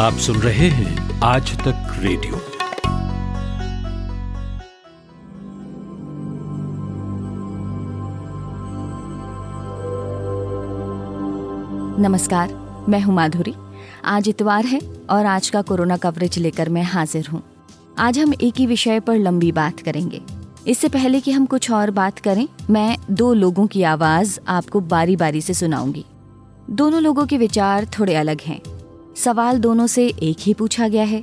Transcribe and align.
आप 0.00 0.12
सुन 0.14 0.36
रहे 0.36 0.68
हैं 0.68 1.20
आज 1.20 1.50
तक 1.58 1.96
रेडियो। 1.98 2.36
नमस्कार, 11.98 12.54
मैं 12.88 13.00
हूँ 13.00 13.14
माधुरी। 13.14 13.54
आज 14.04 14.28
इतवार 14.28 14.66
है 14.66 14.80
और 15.10 15.26
आज 15.26 15.50
का 15.50 15.62
कोरोना 15.62 15.96
कवरेज 15.96 16.38
लेकर 16.38 16.68
मैं 16.68 16.84
हाजिर 16.84 17.28
हूँ। 17.28 17.42
आज 17.98 18.18
हम 18.18 18.34
एक 18.34 18.54
ही 18.56 18.66
विषय 18.66 19.00
पर 19.00 19.18
लंबी 19.18 19.52
बात 19.52 19.80
करेंगे। 19.80 20.22
इससे 20.66 20.88
पहले 20.88 21.20
कि 21.20 21.30
हम 21.30 21.46
कुछ 21.46 21.70
और 21.70 21.90
बात 21.90 22.18
करें, 22.18 22.46
मैं 22.70 22.96
दो 23.10 23.32
लोगों 23.34 23.66
की 23.66 23.82
आवाज़ 23.82 24.38
आपको 24.48 24.80
बारी 24.80 25.16
बारी 25.16 25.40
से 25.40 25.54
सुनाऊँगी। 25.54 26.04
दोनों 26.70 27.02
लोगों 27.02 27.26
के 27.26 27.38
विचार 27.38 27.90
थोड़े 27.98 28.14
अलग 28.16 28.40
हैं। 28.40 28.60
सवाल 29.20 29.58
दोनों 29.58 29.86
से 29.86 30.06
एक 30.22 30.36
ही 30.40 30.52
पूछा 30.54 30.88
गया 30.88 31.04
है 31.04 31.22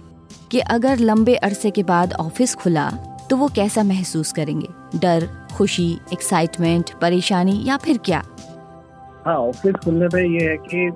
कि 0.52 0.60
अगर 0.60 1.00
लंबे 1.00 1.36
अरसे 1.36 1.70
के 1.72 1.84
बाद 1.84 2.14
ऑफ़िस 2.14 2.54
खुला 2.56 2.90
तो 3.30 3.38
वो 3.38 3.48
कैसा 3.48 3.84
महसूस 3.84 4.32
करेंगे? 4.32 4.68
डर, 5.00 5.28
खुशी 5.58 5.92
एक्साइटमेंट 6.14 6.92
परेशानी 7.02 7.64
या 7.66 7.78
फिर 7.78 7.98
क्या? 7.98 8.22
हाँ 9.26 9.36
ऑफ़िस 9.38 9.76
खुलने 9.76 10.08
पे 10.08 10.22
ये 10.40 10.50
है 10.50 10.58
कि 10.58 10.90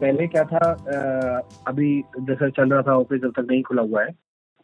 पहले 0.00 0.26
क्या 0.26 0.44
था 0.44 0.72
अभी 1.66 2.04
जैसा 2.20 2.48
चल 2.48 2.70
रहा 2.70 2.82
था 2.82 2.96
ऑफ़िस 2.96 3.20
जब 3.22 3.30
तक 3.30 3.46
नहीं 3.50 3.62
खुला 3.62 3.82
हुआ 3.82 4.04
है 4.04 4.10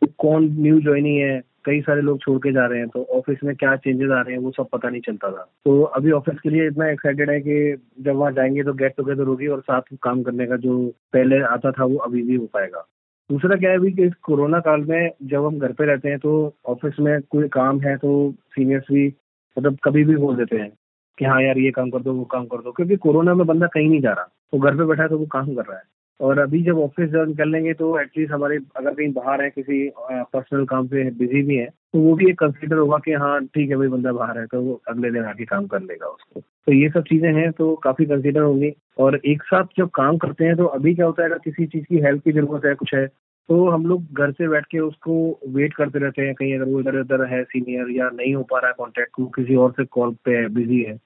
तो 0.03 0.07
कौन 0.19 0.49
न्यू 0.61 0.81
ज्वाइनिंग 0.81 1.19
है? 1.19 1.41
कई 1.67 1.81
सारे 1.81 2.01
लोग 2.03 2.19
छोड़ 2.21 2.39
के 2.39 2.53
जा 2.53 2.67
रहे 2.67 2.79
हैं 2.79 2.89
तो 2.89 3.03
ऑफ़िस 3.05 3.39
में 3.45 3.55
क्या 3.57 3.77
चेंजेस 3.77 4.11
आ 4.11 4.21
रहे 4.21 4.33
हैं 4.33 4.43
वो 4.43 4.51
सब 4.51 4.69
पता 4.73 4.89
नहीं 4.89 5.01
चलता 5.01 5.31
था। 5.31 5.43
तो 5.65 5.83
अभी 5.83 6.11
ऑफ़िस 6.11 6.41
के 6.41 6.51
लिए 6.51 6.67
इतना 6.67 6.91
एक्साइटेड 6.91 7.31
है 7.31 7.41
कि 7.41 7.77
जब 8.01 8.17
वहाँ 8.17 8.33
जाएँगे 8.33 8.63
तो 8.63 8.73
गेट 8.73 8.95
टुगेदर 8.97 9.25
होगी 9.25 9.47
और 9.47 9.61
साथ 9.61 9.97
काम 10.03 10.23
करने 10.23 10.47
का 10.47 10.57
जो 10.57 10.79
पहले 11.13 11.41
आता 11.43 11.71
था 11.73 11.85
वो 11.85 11.97
अभी 11.97 12.23
भी 12.23 12.35
हो 12.35 12.47
पाएगा। 12.47 12.87
दूसरा 13.31 13.57
क्या 13.57 13.71
है 13.71 13.77
अभी 13.77 13.93
कि 13.93 14.05
इस 14.05 14.15
कोरोना 14.23 14.61
काल 14.61 14.81
में 14.81 15.11
जब 15.23 15.45
हम 15.45 15.59
घर 15.59 15.73
पे 15.73 15.85
रहते 15.85 16.09
हैं 16.09 16.19
तो 16.19 16.55
ऑफ़िस 16.67 16.95
में 17.01 17.21
कोई 17.23 17.49
काम 17.49 17.81
है 17.81 17.97
तो 17.97 18.35
सीनियर्स 18.49 18.85
भी 18.93 19.15
मतलब 19.59 19.79
कभी 19.85 20.05
भी 20.05 20.17
बोल 20.17 20.37
देते 20.37 20.57
हैं 20.57 20.73
कि 21.19 21.25
हाँ 21.25 21.43
यार 21.43 21.59
ये 21.59 21.71
काम 21.71 21.91
कर 21.91 21.99
दो, 21.99 22.13
वो 22.15 22.25
काम 22.25 22.47
कर 22.47 22.57
दो, 22.57 22.73
क्योंकि 22.73 22.97
कोरोना 22.97 23.35
में 23.35 23.47
बंदा 23.47 23.67
कहीं 23.67 23.89
नहीं 23.91 24.01
जा 24.01 24.13
रहा। 24.13 24.29
वो 24.55 24.61
घर 24.61 24.77
पे 24.77 24.85
बैठा 24.85 25.03
है 25.03 25.09
तो 25.09 25.19
वो 25.19 25.27
काम 25.27 25.55
कर 25.55 25.63
रहा 25.63 25.77
है। 25.77 25.94
और 26.21 26.39
अभी 26.39 26.63
जब 26.63 26.79
ऑफ़िस 26.79 27.09
जब 27.11 27.29
निकल 27.29 27.51
लेंगे 27.53 27.73
तो 27.75 27.99
एटलीस्ट 28.01 28.33
हमारे, 28.33 28.59
अगर 28.77 28.95
कहीं 28.95 29.13
बाहर 29.13 29.43
है, 29.43 29.49
किसी 29.51 29.91
पर्सनल 30.01 30.65
काम 30.67 30.87
पे 30.89 31.11
बिज़ी 31.13 31.43
भी 31.43 31.57
है 31.57 31.67
तो 31.67 31.99
वो 32.01 32.15
भी 32.17 32.29
एक 32.31 32.39
कंसिडर 32.39 32.77
होगा 32.77 32.97
कि 33.05 33.13
हाँ 33.15 33.41
ठीक 33.47 33.71
है 33.71 33.77
भाई, 33.77 33.89
बंदा 33.89 34.13
बाहर 34.13 34.39
है 34.39 34.47
तो 34.47 34.61
वो 34.63 34.81
अगले 34.89 35.11
दिन 35.11 35.25
आके 35.25 35.45
काम 35.45 35.67
कर 35.67 35.81
लेगा 35.83 36.07
उसको। 36.07 36.41
तो 36.41 36.73
ये 36.73 36.89
सब 36.91 37.03
चीज़ें 37.09 37.33
हैं 37.35 37.51
तो 37.53 37.75
काफ़ी 37.85 38.05
कंसिडर 38.07 38.41
होंगी। 38.43 38.73
और 38.99 39.21
एक 39.27 39.43
साथ 39.43 39.65
जब 39.79 39.91
काम 39.95 40.17
करते 40.19 40.45
हैं 40.45 40.57
तो 40.57 40.65
अभी 40.67 40.95
क्या 40.95 41.07
होता 41.07 41.23
है, 41.23 41.29
अगर 41.29 41.39
किसी 41.45 41.67
चीज़ 41.67 41.85
की 41.85 41.99
हेल्प 42.05 42.25
की 42.25 42.33
ज़रूरत 42.33 42.65
है, 42.67 42.75
कुछ 42.75 42.95
है 42.95 43.07
तो 43.49 43.69
हम 43.71 43.87
लोग 43.87 44.05
घर 44.13 44.31
से 44.33 44.49
बैठ 44.49 44.67
के 44.67 44.79
उसको 44.81 45.15
वेट 45.55 45.75
करते 45.75 45.99
रहते 45.99 46.23
हैं, 46.23 46.35
कहीं 46.35 46.55
अगर 46.55 46.65
वो 46.65 46.81
इधर 46.81 47.01
उधर 47.01 47.25
है 47.25 47.43
सीनियर 47.45 47.91
या 47.91 48.09
नहीं 48.15 48.35
हो 48.35 48.43
पा 48.43 48.59
रहा 48.59 48.69
है 48.69 48.75
कॉन्टेक्ट 48.79 49.21
किसी 49.37 49.57
और 49.57 49.73
से 49.73 49.85
कॉल 49.93 50.15
पे 50.25 50.37
है 50.37 50.49
बिज़ी 50.55 50.81
है 50.83 50.99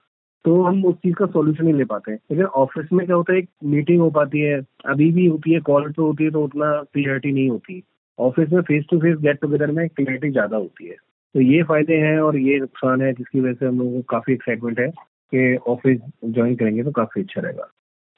तो 0.45 0.63
हम 0.63 0.85
उस 0.85 0.95
चीज़ 0.95 1.15
का 1.15 1.27
सोल्यूशन 1.27 1.65
नहीं 1.65 1.75
ले 1.75 1.85
पाते। 1.85 2.13
हैं 2.13 2.19
लेकिन 2.31 2.45
ऑफ़िस 2.45 2.93
में 2.93 3.07
क्या 3.07 3.17
होता 3.17 3.33
है, 3.33 3.39
एक 3.39 3.49
मीटिंग 3.65 4.01
हो 4.01 4.11
पाती 4.11 4.41
है, 4.41 4.61
अभी 4.87 5.11
भी 5.13 5.27
होती 5.27 5.53
है 5.53 5.61
कॉल 5.61 5.91
पे 5.93 6.03
होती 6.03 6.25
है 6.25 6.31
तो 6.31 6.45
उतना 6.45 6.73
क्लियरिटी 6.83 7.33
नहीं 7.33 7.49
होती। 7.51 7.83
ऑफ़िस 8.19 8.53
में 8.53 8.63
face 8.63 8.85
to 8.91 8.99
face 8.99 9.19
get 9.19 9.41
together 9.41 9.71
में 9.71 9.89
क्लियरिटी 9.89 10.31
ज़्यादा 10.31 10.57
होती 10.57 10.89
है। 10.89 10.97
तो 11.35 11.41
ये 11.41 11.63
फ़ायदे 11.63 11.97
हैं 11.97 12.19
और 12.19 12.37
ये 12.37 12.59
नुकसान 12.59 13.03
है, 13.03 13.13
जिसकी 13.13 13.41
वजह 13.41 13.53
से 13.53 13.67
हम 13.67 13.79
लोगों 13.79 13.93
को 13.93 14.03
काफ़ी 14.03 14.33
एक्साइटमेंट 14.33 14.81
है 14.81 14.89
कि 14.89 15.57
ऑफ़िस 15.57 16.01
ज्वाइन 16.25 16.57
करेंगे 16.57 16.83
तो 16.83 16.91
काफ़ी 16.91 17.23
अच्छा 17.23 17.41
रहेगा। 17.41 17.71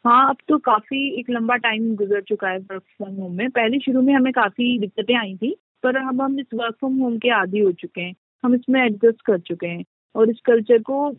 हाँ 0.05 0.29
अब 0.31 0.37
तो 0.49 0.59
काफ़ी 0.59 1.21
एक 1.21 1.31
लंबा 1.31 1.57
टाइम 1.57 1.95
गुजर 1.97 2.21
चुका 2.21 2.49
है 2.49 2.59
वर्क 2.59 2.83
फ्रॉम 2.83 3.15
होम 3.15 3.37
में। 3.37 3.51
पहले 3.51 3.79
शुरू 3.79 4.03
में 4.03 4.15
हमें 4.15 4.33
काफ़ी 4.33 4.79
दिक्कतें 4.79 5.15
आई 5.15 5.37
थी, 5.37 5.57
पर 5.83 5.97
अब 5.97 6.21
हम 6.21 6.39
इस 6.41 6.47
वर्क 6.55 6.75
फ्रॉम 6.75 6.99
होम 6.99 7.19
के 7.19 7.31
आदि 7.31 7.59
हो 7.59 7.73
चुके 7.73 8.01
हैं। 8.01 8.15
हम 8.45 8.55
इसमें 8.55 8.81
एडजस्ट 8.83 9.23
कर 9.23 9.39
चुके 9.39 9.67
हैं। 9.67 9.85
और 10.15 10.31
इस 10.31 10.41
कल्चर 10.47 10.79
को, 10.83 11.11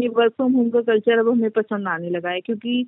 ये 0.00 0.08
वर्क 0.10 0.32
फ्रॉम 0.32 0.52
होम 0.52 0.70
का 0.70 0.80
कल्चर 0.82 1.18
अब 1.18 1.28
हमें 1.28 1.50
पसंद 1.52 1.88
आने 1.88 2.10
लगा 2.10 2.30
है 2.30 2.40
क्योंकि 2.40 2.82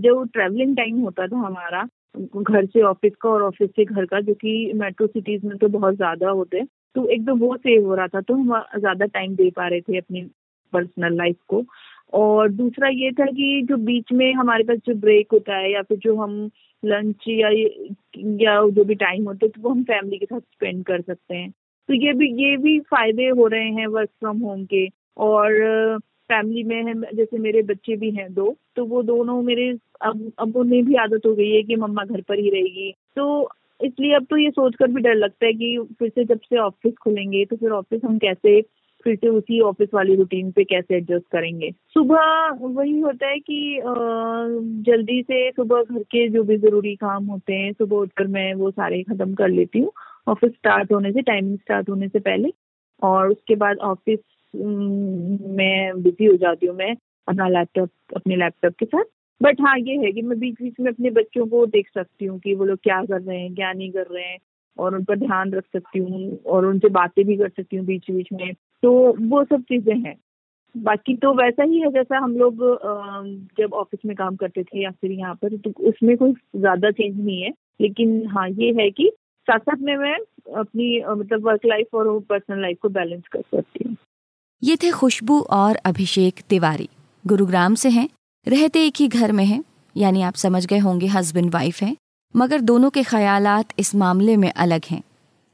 जो 0.00 0.22
ट्रेवलिंग 0.26 0.76
टाइम 0.76 1.00
होता 1.00 1.26
था 1.26 1.36
हमारा, 1.38 1.82
घर 2.14 2.66
से 2.66 2.82
ऑफ़िस 2.84 3.12
का 3.22 3.28
और 3.30 3.42
ऑफ़िस 3.42 3.70
से 3.76 3.84
घर 3.84 4.04
का, 4.06 4.20
जो 4.20 4.34
कि 4.34 4.72
मेट्रो 4.76 5.06
सिटीज़ 5.06 5.46
में 5.46 5.56
तो 5.58 5.68
बहुत 5.70 5.94
ज़्यादा 5.96 6.30
होते 6.30 6.58
हैं 6.58 6.66
तो 6.96 7.06
एक 7.08 7.26
तो 7.26 7.34
वो 7.36 7.56
सेव 7.58 7.86
हो 7.86 7.94
रहा 7.94 8.06
था 8.08 8.20
तो 8.20 8.34
हम 8.34 8.48
ज़्यादा 8.78 9.06
टाइम 9.08 9.34
दे 9.36 9.50
पा 9.56 9.68
रहे 9.68 9.80
थे 9.80 9.98
अपनी 9.98 10.22
पर्सनल 10.72 11.16
लाइफ 11.16 11.36
को। 11.48 11.64
और 12.14 12.48
दूसरा 12.52 12.88
ये 12.90 13.10
था 13.12 13.26
कि 13.26 13.62
जो 13.68 13.76
बीच 13.84 14.12
में 14.12 14.32
हमारे 14.34 14.64
पास 14.64 14.78
जो 14.86 14.94
ब्रेक 14.96 15.32
होता 15.32 15.56
है 15.56 15.72
या 15.72 15.82
फिर 15.82 15.98
जो 15.98 16.16
हम 16.16 16.34
लंच 16.82 17.24
या 17.28 17.48
या 18.42 18.60
जो 18.70 18.84
भी 18.84 18.94
टाइम 18.96 19.24
होता 19.28 19.46
है 19.46 19.50
तो 19.50 19.60
वो 19.62 19.70
हम 19.70 19.82
फैमिली 19.84 20.18
के 20.18 20.26
साथ 20.26 20.40
स्पेंड 20.40 20.84
कर 20.86 21.00
सकते 21.02 21.34
हैं। 21.36 21.50
तो 21.88 21.94
ये 21.96 22.12
भी 22.14 22.26
ये 22.42 22.56
भी 22.58 22.78
फ़ायदे 22.82 23.28
हो 23.30 23.46
रहे 23.46 23.68
हैं 23.72 23.86
वर्क 23.88 24.10
फ्रॉम 24.20 24.38
होम 24.40 24.64
के। 24.66 24.86
और 25.16 25.98
फैमिली 26.30 26.62
में 26.64 26.76
है, 26.84 26.94
जैसे 27.16 27.38
मेरे 27.38 27.62
बच्चे 27.62 27.96
भी 27.96 28.10
हैं 28.10 28.32
दो 28.34 28.54
तो 28.76 28.84
वो 28.84 29.02
दोनों 29.02 29.40
मेरे, 29.42 29.68
अब 30.02 30.30
अब 30.38 30.56
उन्हें 30.56 30.84
भी 30.84 30.94
आदत 30.96 31.26
हो 31.26 31.34
गई 31.34 31.50
है 31.50 31.62
कि 31.62 31.76
मम्मा 31.76 32.04
घर 32.04 32.20
पर 32.20 32.38
ही 32.38 32.50
रहेगी। 32.50 32.92
तो 33.16 33.48
इसलिए 33.80 34.14
अब 34.14 34.26
तो 34.30 34.36
ये 34.36 34.50
सोचकर 34.50 34.90
भी 34.90 35.00
डर 35.02 35.14
लगता 35.14 35.46
है 35.46 35.52
कि 35.52 35.78
फिर 35.98 36.08
से 36.08 36.24
जब 36.24 36.40
से 36.40 36.58
ऑफ़िस 36.58 36.94
खुलेंगे 37.02 37.44
तो 37.44 37.56
फिर 37.56 37.70
ऑफ़िस 37.70 38.00
हम 38.04 38.18
कैसे, 38.18 38.60
फिर 39.06 39.16
से 39.16 39.28
उसी 39.28 39.60
ऑफ़िस 39.60 39.88
वाली 39.94 40.14
रूटीन 40.16 40.50
पे 40.52 40.64
कैसे 40.64 40.96
एडजस्ट 40.96 41.26
करेंगे? 41.32 41.70
सुबह 41.94 42.48
वही 42.60 42.98
होता 43.00 43.26
है 43.26 43.38
कि 43.40 43.80
जल्दी 44.86 45.22
से 45.22 45.50
सुबह 45.50 45.82
घर 45.82 46.02
के 46.02 46.28
जो 46.28 46.42
भी 46.42 46.56
ज़रूरी 46.58 46.94
काम 46.96 47.26
होते 47.26 47.52
हैं, 47.54 47.72
सुबह 47.72 47.96
उठकर 47.96 48.26
मैं 48.26 48.52
वो 48.54 48.70
सारे 48.70 49.02
खत्म 49.02 49.34
कर 49.34 49.48
लेती 49.48 49.78
हूँ। 49.78 49.92
ऑफ़िस 50.28 50.52
स्टार्ट 50.52 50.92
होने 50.92 51.12
से 51.12 51.22
टाइमिंग 51.22 51.58
स्टार्ट 51.58 51.88
होने 51.90 52.08
से 52.08 52.18
पहले। 52.20 52.52
और 53.02 53.28
उसके 53.28 53.54
बाद 53.56 53.78
ऑफ़िस 53.84 54.18
मैं 54.54 56.02
बिज़ी 56.02 56.24
हो 56.24 56.36
जाती 56.36 56.66
हूँ 56.66 56.76
मैं 56.76 56.94
अपना 57.28 57.48
लैपटॉप 57.48 57.90
अपने 58.16 58.36
लैपटॉप 58.36 58.74
के 58.78 58.86
साथ। 58.86 59.04
बट 59.40 59.60
हाँ 59.60 59.76
ये 59.78 59.96
है 59.96 60.10
कि 60.12 60.22
मैं 60.22 60.38
बीच 60.38 60.54
बीच 60.62 60.74
में 60.80 60.90
अपने 60.92 61.10
बच्चों 61.10 61.46
को 61.46 61.64
देख 61.68 61.88
सकती 61.94 62.24
हूँ 62.24 62.38
कि 62.40 62.54
वो 62.54 62.64
लोग 62.64 62.78
क्या 62.82 63.02
कर 63.04 63.20
रहे 63.20 63.38
हैं, 63.40 63.54
क्या 63.54 63.72
नहीं 63.72 63.90
कर 63.92 64.06
रहे 64.06 64.24
हैं, 64.24 64.38
और 64.76 64.94
उन 64.94 65.04
पर 65.04 65.18
ध्यान 65.18 65.52
रख 65.54 65.64
सकती 65.72 65.98
हूँ, 65.98 66.36
और 66.46 66.66
उनसे 66.66 66.88
बातें 66.90 67.24
भी 67.26 67.36
कर 67.36 67.48
सकती 67.48 67.76
हूँ 67.76 67.84
बीच 67.86 68.10
बीच 68.10 68.28
में। 68.32 68.52
तो 68.82 68.92
वो 69.28 69.44
सब 69.44 69.62
चीज़ें 69.62 69.96
हैं। 69.98 70.14
बाकी 70.74 71.16
तो 71.16 71.32
वैसा 71.34 71.62
ही 71.62 71.80
है 71.80 71.90
जैसा 71.92 72.18
हम 72.18 72.36
लोग 72.36 72.62
जब 73.58 73.74
ऑफ़िस 73.74 74.00
में 74.06 74.14
काम 74.16 74.36
करते 74.36 74.62
थे 74.64 74.82
या 74.82 74.90
फिर 74.90 75.10
यहाँ 75.12 75.34
पर 75.34 75.56
तो 75.58 75.70
उसमें 75.88 76.16
कोई 76.16 76.32
ज़्यादा 76.56 76.90
चेंज 76.90 77.24
नहीं 77.24 77.42
है। 77.42 77.50
लेकिन 77.80 78.26
हाँ 78.28 78.48
ये 78.50 78.72
है 78.80 78.90
कि 78.90 79.10
साथ 79.48 79.58
साथ 79.60 79.76
में 79.80 79.96
मैं 79.96 80.14
अपनी 80.58 80.98
मतलब 81.10 81.46
वर्क 81.46 81.66
लाइफ 81.66 81.94
और 81.94 82.18
पर्सनल 82.20 82.60
लाइफ 82.62 82.78
को 82.82 82.88
बैलेंस 82.90 83.22
कर 83.32 83.42
सकती 83.42 83.88
हूँ। 83.88 83.96
ये 84.64 84.76
थे 84.76 84.90
खुशबू 84.90 85.40
और 85.40 85.76
अभिषेक 85.76 86.40
तिवारी। 86.48 86.88
गुरुग्राम 87.26 87.74
से 87.74 87.88
हैं, 87.88 88.08
रहते 88.48 88.86
एक 88.86 88.94
ही 88.96 89.08
घर 89.08 89.32
में 89.32 89.44
हैं, 89.44 89.64
यानी 89.96 90.22
आप 90.22 90.34
समझ 90.34 90.66
गए 90.66 90.78
होंगे 90.78 91.06
हस्बैंड 91.06 91.54
वाइफ 91.54 91.82
हैं, 91.82 91.96
मगर 92.36 92.60
दोनों 92.60 92.90
के 92.90 93.02
ख्यालात 93.02 93.68
इस 93.78 93.94
मामले 93.94 94.36
में 94.36 94.52
अलग 94.52 94.82
हैं। 94.90 95.02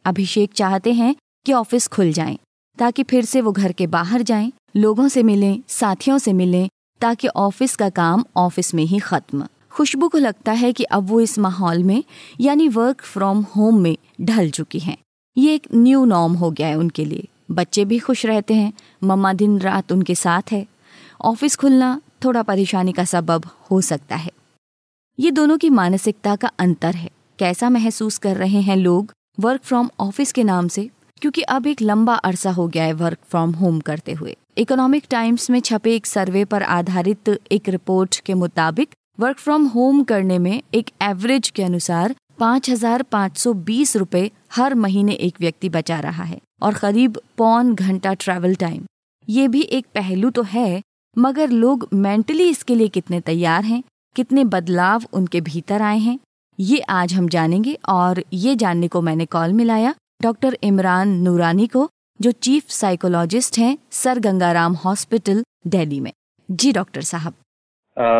अभिषेक 0.04 0.52
चाहते 0.52 0.92
हैं 0.92 1.14
कि 1.46 1.52
ऑफ़िस 1.52 1.86
खुल 1.88 2.12
जाएँ, 2.12 2.38
ताकि 2.78 3.02
फिर 3.02 3.24
से 3.24 3.40
वो 3.40 3.52
घर 3.52 3.72
के 3.72 3.86
बाहर 3.86 4.22
जाएँ, 4.22 4.52
लोगों 4.76 5.08
से 5.08 5.22
मिलें, 5.22 5.62
साथियों 5.68 6.18
से 6.18 6.32
मिलें, 6.32 6.68
ताकि 7.00 7.28
ऑफ़िस 7.28 7.76
का 7.76 7.88
काम 7.88 8.24
ऑफ़िस 8.36 8.74
में 8.74 8.84
ही 8.84 8.98
खत्म। 8.98 9.48
खुशबू 9.70 10.08
को 10.08 10.18
लगता 10.18 10.52
है 10.52 10.72
कि 10.72 10.84
अब 10.84 11.08
वो 11.08 11.20
इस 11.20 11.38
माहौल 11.38 11.84
में, 11.84 12.04
यानी 12.40 12.68
वर्क 12.68 13.02
फ्रॉम 13.02 13.42
होम 13.42 13.80
में, 13.80 13.96
ढल 14.20 14.50
चुकी 14.50 14.78
हैं। 14.78 14.96
ये 15.36 15.54
एक 15.54 15.66
न्यू 15.74 16.04
नॉर्म 16.04 16.32
हो 16.32 16.50
गया 16.50 16.66
है 16.66 16.78
उनके 16.78 17.04
लिए। 17.04 17.28
बच्चे 17.48 17.84
भी 17.84 17.98
खुश 17.98 18.24
रहते 18.26 18.54
हैं। 18.54 18.72
मम्मा 19.04 19.32
दिन 19.32 19.58
रात 19.58 19.92
उनके 19.92 20.14
साथ 20.14 20.52
है। 20.52 20.66
ऑफ़िस 21.24 21.56
खुलना 21.56 22.00
थोड़ा 22.24 22.42
परेशानी 22.42 22.92
का 22.92 23.04
सबब 23.04 23.50
हो 23.70 23.80
सकता 23.80 24.16
है। 24.16 24.30
ये 25.18 25.30
दोनों 25.30 25.56
की 25.58 25.70
मानसिकता 25.70 26.36
का 26.36 26.50
अंतर 26.58 26.94
है। 26.94 27.10
कैसा 27.38 27.70
महसूस 27.70 28.18
कर 28.18 28.36
रहे 28.36 28.60
हैं 28.60 28.76
लोग 28.76 29.12
वर्क 29.40 29.62
फ्रॉम 29.62 29.90
ऑफ़िस 30.00 30.32
के 30.32 30.44
नाम 30.44 30.68
से? 30.68 30.88
क्योंकि 31.22 31.42
अब 31.42 31.66
एक 31.66 31.82
लंबा 31.82 32.14
अरसा 32.14 32.50
हो 32.50 32.66
गया 32.68 32.84
है 32.84 32.92
वर्क 32.92 33.18
फ्रॉम 33.24 33.52
होम 33.52 33.80
करते 33.80 34.12
हुए। 34.12 34.36
इकोनॉमिक 34.58 35.04
टाइम्स 35.10 35.48
में 35.50 35.60
छपे 35.60 35.94
एक 35.94 36.06
सर्वे 36.06 36.44
पर 36.44 36.62
आधारित 36.62 37.28
एक 37.52 37.68
रिपोर्ट 37.68 38.20
के 38.20 38.34
मुताबिक 38.34 38.94
वर्क 39.20 39.38
फ्रॉम 39.38 39.66
होम 39.66 40.02
करने 40.02 40.38
में 40.38 40.62
एक 40.74 40.90
एवरेज 41.02 41.48
के 41.50 41.62
अनुसार 41.62 42.14
पाँच 42.38 42.70
हज़ार 42.70 43.04
सौ 43.36 43.52
बीस 43.52 43.96
रूपए 43.96 44.30
हर 44.52 44.74
महीने 44.74 45.12
एक 45.12 45.40
व्यक्ति 45.40 45.68
बचा 45.68 45.98
रहा 46.00 46.24
है। 46.24 46.40
और 46.62 46.74
करीब 46.74 47.18
पौन 47.38 47.74
घंटा 47.74 48.14
ट्रैवल 48.14 48.54
टाइम 48.56 48.84
ये 49.28 49.48
भी 49.48 49.60
एक 49.62 49.86
पहलू 49.94 50.30
तो 50.30 50.42
है, 50.44 50.80
मगर 51.16 51.50
लोग 51.50 51.88
मेंटली 51.94 52.48
इसके 52.50 52.74
लिए 52.74 52.88
कितने 52.88 53.20
तैयार 53.20 53.64
हैं, 53.64 53.82
कितने 54.16 54.44
बदलाव 54.46 55.02
उनके 55.12 55.40
भीतर 55.40 55.82
आए 55.82 55.98
हैं, 55.98 56.18
ये 56.58 56.78
आज 56.80 57.14
हम 57.14 57.28
जानेंगे 57.28 57.76
और 57.88 58.22
ये 58.34 58.54
जानने 58.56 58.88
को 58.88 59.00
मैंने 59.02 59.26
कॉल 59.26 59.52
मिलाया 59.52 59.94
डॉक्टर 60.22 60.56
इमरान 60.62 61.08
नूरानी 61.22 61.66
को, 61.66 61.88
जो 62.20 62.30
चीफ 62.32 62.68
साइकोलॉजिस्ट 62.70 63.58
हैं 63.58 63.76
सर 63.92 64.18
गंगाराम 64.18 64.74
हॉस्पिटल 64.84 65.42
दिल्ली 65.66 66.00
में। 66.00 66.12
जी 66.48 66.72
डॉक्टर 66.72 67.02
साहब। 67.02 67.34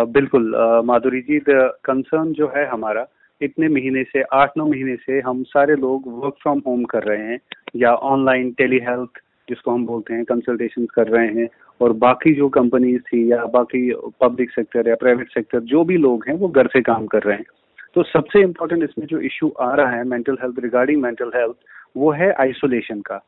बिल्कुल 0.08 0.52
माधुरी 0.84 1.20
जी 1.22 1.38
कंसर्न 1.48 2.32
जो 2.32 2.52
है 2.56 2.68
हमारा 2.70 3.06
इतने 3.40 3.68
महीने 3.68 4.02
से, 4.04 4.22
आठ, 4.22 4.50
नौ 4.56 4.66
महीने 4.66 4.96
से 4.96 5.20
हम 5.20 5.42
सारे 5.42 5.74
लोग 5.76 6.02
वर्क 6.06 6.34
फ्रॉम 6.42 6.62
होम 6.66 6.84
कर 6.84 7.02
रहे 7.02 7.18
हैं 7.18 7.38
या 7.76 7.94
ऑनलाइन 7.94 8.50
टेली 8.50 8.78
हेल्थ 8.78 9.20
जिसको 9.48 9.70
हम 9.70 9.86
बोलते 9.86 10.14
हैं 10.14 10.24
कंसल्टेशन 10.24 10.86
कर 10.86 11.06
रहे 11.06 11.28
हैं 11.28 11.48
और 11.80 11.92
बाकी 11.92 12.34
जो 12.34 12.48
कंपनीज़ 12.48 13.02
थी 13.02 13.30
या 13.32 13.44
बाकी 13.44 13.92
पब्लिक 14.20 14.50
सेक्टर 14.50 14.88
या 14.88 14.94
प्राइवेट 14.94 15.28
सेक्टर 15.28 15.60
जो 15.60 15.84
भी 15.84 15.96
लोग 15.96 16.24
हैं, 16.28 16.34
वो 16.34 16.48
घर 16.48 16.66
से 16.66 16.80
काम 16.80 17.06
कर 17.06 17.22
रहे 17.22 17.36
हैं। 17.36 17.44
तो 17.94 18.02
सबसे 18.02 18.40
इम्पोर्टेंट 18.40 18.82
इसमें 18.84 19.06
जो 19.06 19.20
इश्यू 19.20 19.52
आ 19.60 19.74
रहा 19.74 19.96
है 19.96 20.04
mental 20.04 20.36
health 20.42 20.58
regarding 20.58 21.02
mental 21.02 21.30
health 21.36 21.56
वो 21.96 22.10
है 22.12 22.32
आइसोलेशन 22.32 23.00
का। 23.00 23.18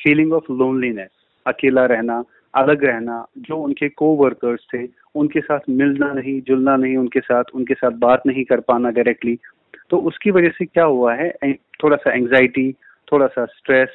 फीलिंग 0.00 0.32
ऑफ़ 0.32 0.52
लोनलीनेस 0.52 1.10
अकेला 1.46 1.84
रहना, 1.86 2.24
अलग 2.54 2.84
रहना, 2.84 3.26
जो 3.38 3.56
उनके 3.56 3.88
को 3.88 4.14
वर्कर्स 4.14 4.66
थे, 4.74 4.86
उनके 5.14 5.40
साथ 5.40 5.60
मिलना 5.68 6.12
नहीं, 6.12 6.40
जुलना 6.42 6.76
नहीं, 6.76 6.96
उनके 6.96 7.20
साथ 7.20 7.44
उनके 7.54 7.74
साथ 7.74 7.90
बात 7.90 8.22
नहीं 8.26 8.44
कर 8.44 8.60
पाना 8.60 8.90
डायरेक्टली 8.90 9.38
तो 9.90 9.98
उसकी 9.98 10.30
वजह 10.30 10.48
से 10.48 10.64
क्या 10.64 10.84
हुआ 10.84 11.14
है? 11.14 11.34
थोड़ा 11.52 11.96
सा 11.96 12.12
एंग्जाइटी 12.12 12.72
थोड़ा 13.12 13.26
सा 13.26 13.44
स्ट्रेस 13.44 13.88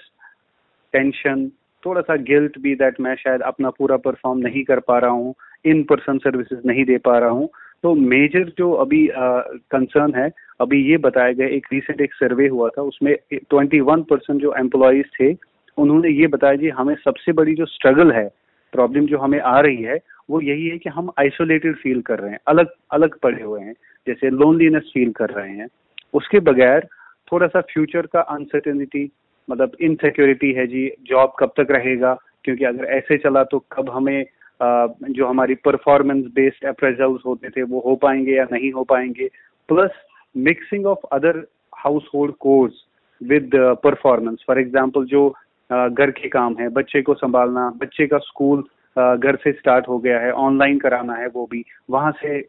टेंशन 0.93 1.51
थोड़ा 1.85 2.01
सा 2.01 2.15
गिल्ट 2.15 2.59
भी 2.59 2.75
दैट 2.75 2.99
मैं 3.01 3.15
शायद 3.15 3.41
अपना 3.41 3.69
पूरा 3.69 3.97
परफॉर्म 3.97 4.39
नहीं 4.39 4.63
कर 4.63 4.79
पा 4.79 4.99
रहा 4.99 5.11
हूँ 5.11 5.35
इन 5.65 5.83
पर्सन 5.83 6.17
सर्विसेज़ 6.17 6.59
नहीं 6.65 6.85
दे 6.85 6.97
पा 6.97 7.17
रहा 7.17 7.29
हूँ। 7.29 7.49
तो 7.83 7.95
मेजर 7.95 8.53
जो 8.57 8.71
अभी 8.71 9.09
कंसर्न 9.17 10.11
uh, 10.11 10.17
है 10.17 10.31
अभी 10.61 10.91
ये 10.91 10.97
बताया 10.97 11.31
गया 11.33 11.47
एक 11.47 11.67
रिसेंट 11.73 12.01
एक 12.01 12.13
सर्वे 12.13 12.47
हुआ 12.47 12.69
था 12.69 12.81
उसमें 12.81 13.17
21 13.33 14.03
परसेंट 14.09 14.41
जो 14.41 14.53
एम्प्लॉयज़ 14.53 15.07
थे 15.21 15.37
उन्होंने 15.77 16.09
ये 16.09 16.27
बताया 16.27 16.55
जी 16.55 16.69
हमें 16.69 16.95
सबसे 16.95 17.31
बड़ी 17.31 17.55
जो 17.55 17.65
स्ट्रगल 17.65 18.11
है 18.11 18.29
प्रॉब्लम 18.71 19.05
जो 19.05 19.17
हमें 19.17 19.39
आ 19.39 19.59
रही 19.59 19.83
है 19.83 19.99
वो 20.29 20.41
यही 20.41 20.67
है 20.67 20.77
कि 20.77 20.89
हम 20.89 21.11
आइसोलेटेड 21.19 21.75
फील 21.75 22.01
कर 22.01 22.19
रहे 22.19 22.31
हैं 22.31 22.39
अलग 22.47 22.67
अलग 22.91 23.19
पड़े 23.19 23.43
हुए 23.43 23.61
हैं। 23.61 23.73
जैसे 24.07 24.29
लोनलीनेस 24.29 24.91
फील 24.93 25.11
कर 25.11 25.29
रहे 25.29 25.51
हैं, 25.51 25.67
उसके 26.13 26.39
बगैर 26.41 26.87
थोड़ा 27.31 27.47
सा 27.47 27.61
फ्यूचर 27.71 28.05
का 28.05 28.21
अनसर्टेनिटी 28.29 29.09
मतलब 29.47 29.71
इनसिक्योरिटी 29.81 30.51
है 30.53 30.65
जी 30.67 30.89
जॉब 31.09 31.33
कब 31.39 31.51
तक 31.57 31.71
रहेगा, 31.71 32.13
क्योंकि 32.43 32.65
अगर 32.65 32.85
ऐसे 32.93 33.17
चला 33.17 33.43
तो 33.43 33.59
कब 33.71 33.89
हमें 33.89 34.25
जो 34.59 35.27
हमारी 35.27 35.55
परफॉर्मेंस 35.65 36.25
बेस्ड 36.35 36.65
अप्रेजल्स 36.67 37.21
होते 37.25 37.49
थे, 37.49 37.63
वो 37.63 37.79
हो 37.85 37.95
पाएँगे 37.95 38.35
या 38.35 38.45
नहीं 38.51 38.71
हो 38.71 38.83
पाएँगे 38.83 39.29
plus 39.69 39.91
mixing 40.35 40.85
of 40.85 41.05
other 41.11 41.43
household 42.13 42.33
chores 42.39 42.73
with 43.21 43.51
performance 43.83 44.43
for 44.47 44.59
example 44.59 45.05
जो 45.05 45.27
घर 45.69 46.11
के 46.11 46.29
काम 46.29 46.55
है, 46.59 46.69
बच्चे 46.69 47.01
को 47.01 47.13
संभालना, 47.13 47.69
बच्चे 47.77 48.07
का 48.07 48.17
स्कूल 48.19 48.61
घर 48.95 49.35
से 49.35 49.51
स्टार्ट 49.51 49.87
हो 49.87 49.97
गया 49.99 50.19
है 50.19 50.31
ऑनलाइन 50.31 50.79
कराना 50.79 51.13
है, 51.13 51.27
वो 51.27 51.47
भी, 51.51 51.63
वहाँ 51.89 52.11
से 52.21 52.39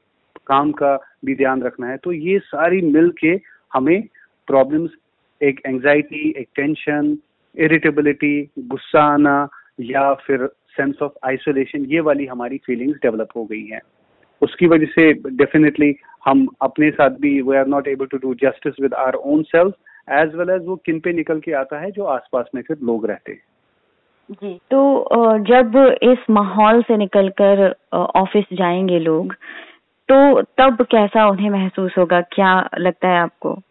काम 0.47 0.73
का 0.73 0.97
भी 1.25 1.35
ध्यान 1.35 1.63
रखना 1.63 1.87
है। 1.87 1.97
तो 1.97 2.13
ये 2.13 2.39
सारी 2.39 2.81
मिल 2.83 3.11
के 3.21 3.39
हमें 3.73 4.03
प्रॉब्लम्स 4.49 4.91
एक 5.41 5.61
एंजाइटी 5.67 6.29
एक 6.39 6.49
टेंशन 6.57 7.17
इरिटेबिलिटी 7.55 8.51
गुस्सा 8.59 9.03
आना 9.05 9.49
या 9.81 10.13
फिर 10.17 10.47
सेंस 10.77 11.03
ऑफ़ 11.03 11.13
आइसोलेशन 11.27 11.85
ये 11.85 12.01
वाली 12.01 12.27
हमारी 12.27 12.59
फीलिंग्स 12.67 12.99
डेवलप 13.03 13.29
हो 13.37 13.45
गई 13.45 13.65
हैं। 13.67 13.81
उसकी 14.43 14.67
वजह 14.67 14.87
से 14.87 15.13
डेफिनेटली 15.13 15.95
हम 16.25 16.47
अपने 16.63 16.91
साथ 16.91 17.11
भी 17.21 17.41
we 17.43 17.57
are 17.57 17.67
not 17.67 17.89
able 17.89 18.07
to 18.07 18.19
do 18.19 18.35
justice 18.35 18.81
with 18.83 18.95
our 18.95 19.15
own 19.15 19.43
self 19.43 19.75
as 20.09 20.35
well 20.35 20.51
as 20.51 20.67
वो 20.67 20.77
किन 20.77 21.01
पे 21.01 21.13
निकल 21.13 21.41
के 21.41 21.53
आता 21.53 21.81
है 21.81 21.91
जो 21.91 22.05
आसपास 22.05 22.47
में 22.55 22.63
फिर 22.63 22.77
लोग 22.83 23.07
रहते 23.07 23.33
हैं। 23.33 23.43
जी 24.31 24.55
तो 24.71 25.39
जब 25.45 25.77
इस 26.03 26.31
माहौल 26.31 26.83
से 26.83 26.97
निकलकर 26.97 27.75
ऑफ़िस 27.93 28.45
जाएँगे 28.53 28.99
लोग 28.99 29.35
तो 30.13 30.43
तब 30.43 30.83
कैसा 30.83 31.29
उन्हें 31.29 31.51
महसूस 31.51 31.95
होगा? 31.99 32.21
क्या 32.21 32.69
लगता 32.79 33.09
है 33.09 33.21
आपको? 33.21 33.63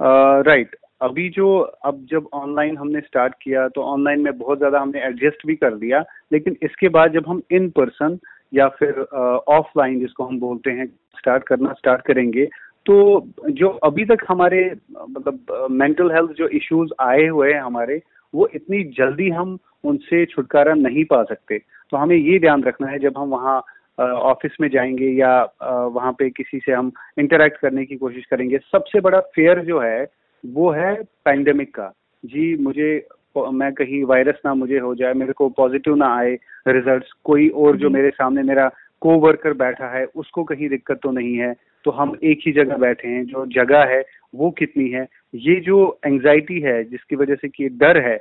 Right 0.00 0.66
uh, 0.66 0.72
right. 0.72 0.88
अभी 1.00 1.28
जो 1.28 1.58
अब 1.58 2.06
जब 2.10 2.26
ऑनलाइन 2.32 2.76
हमने 2.76 3.00
स्टार्ट 3.00 3.34
किया 3.42 3.68
तो 3.68 3.82
ऑनलाइन 3.82 4.20
में 4.20 4.38
बहुत 4.38 4.58
ज़्यादा 4.58 4.80
हमने 4.80 5.00
एडजस्ट 5.00 5.46
भी 5.46 5.54
कर 5.56 5.74
दिया 5.74 6.04
लेकिन 6.32 6.56
इसके 6.62 6.88
बाद 6.88 7.12
जब 7.12 7.24
हम 7.28 7.42
इन 7.50 7.70
पर्सन 7.70 8.18
या 8.54 8.68
फिर 8.68 9.00
ऑफलाइन 9.48 9.94
uh, 9.94 10.00
जिसको 10.00 10.24
हम 10.24 10.40
बोलते 10.40 10.70
हैं 10.70 10.86
स्टार्ट 10.86 11.42
करना 11.42 11.72
स्टार्ट 11.72 12.02
करेंगे 12.02 12.46
तो 12.86 13.26
जो 13.50 13.68
अभी 13.68 14.04
तक 14.04 14.18
हमारे 14.28 14.76
मतलब 15.10 15.66
मेंटल 15.70 16.10
हेल्थ 16.10 16.30
जो 16.30 16.48
इश्यूज़ 16.48 16.90
आए 17.00 17.26
हुए 17.26 17.52
हैं 17.52 17.60
हमारे 17.60 18.02
वो 18.34 18.48
इतनी 18.54 18.84
जल्दी 18.84 19.30
हम 19.30 19.58
उनसे 19.84 20.26
छुटकारा 20.26 20.74
नहीं 20.74 21.04
पा 21.04 21.22
सकते। 21.22 21.58
तो 21.90 21.96
हमें 21.96 22.16
ये 22.16 22.38
ध्यान 22.38 22.62
रखना 22.62 22.86
है 22.86 22.98
जब 22.98 23.14
हम 23.18 23.28
वहाँ 23.28 23.64
ऑफ़िस 23.98 24.56
में 24.60 24.68
जाएँगे 24.70 25.10
या 25.10 25.40
वहाँ 25.62 26.12
पे 26.12 26.28
किसी 26.30 26.58
से 26.58 26.72
हम 26.72 26.92
इंटरेक्ट 27.18 27.56
करने 27.56 27.84
की 27.84 27.96
कोशिश 27.96 28.24
करेंगे। 28.24 28.58
सबसे 28.72 29.00
बड़ा 29.00 29.20
फेयर 29.34 29.60
जो 29.64 29.80
है 29.80 30.06
वो 30.44 30.70
है 30.70 30.94
पैंडेमिक 31.24 31.74
का। 31.74 31.92
जी 32.24 32.56
मुझे 32.56 33.06
मैं 33.36 33.72
कहीं 33.72 34.02
वायरस 34.04 34.40
ना 34.46 34.52
मुझे 34.54 34.78
हो 34.78 34.94
जाए 34.94 35.12
मेरे 35.14 35.32
को 35.32 35.48
पॉजिटिव 35.48 35.94
ना 35.94 36.14
आए 36.16 36.38
रिजल्ट्स 36.68 37.12
कोई 37.24 37.48
और 37.48 37.76
जो 37.76 37.90
मेरे 37.90 38.10
सामने 38.10 38.42
मेरा 38.42 38.70
को 39.00 39.14
वर्कर 39.20 39.52
बैठा 39.52 39.88
है 39.88 40.04
उसको 40.16 40.44
कहीं 40.44 40.68
दिक्कत 40.68 41.00
तो 41.02 41.10
नहीं 41.10 41.34
है। 41.36 41.54
तो 41.84 41.90
हम 41.90 42.16
एक 42.24 42.40
ही 42.46 42.52
जगह 42.52 42.76
बैठे 42.76 43.08
हैं 43.08 43.24
जो 43.24 43.44
जगह 43.46 43.84
है 43.84 44.02
वो 44.34 44.50
कितनी 44.50 44.88
है? 44.88 45.06
ये 45.34 45.60
जो 45.60 45.98
एंजाइटी 46.06 46.60
है 46.60 46.82
जिसकी 46.84 47.16
वजह 47.16 47.34
से 47.34 47.48
कि 47.48 47.68
डर 47.68 48.00
है 48.08 48.16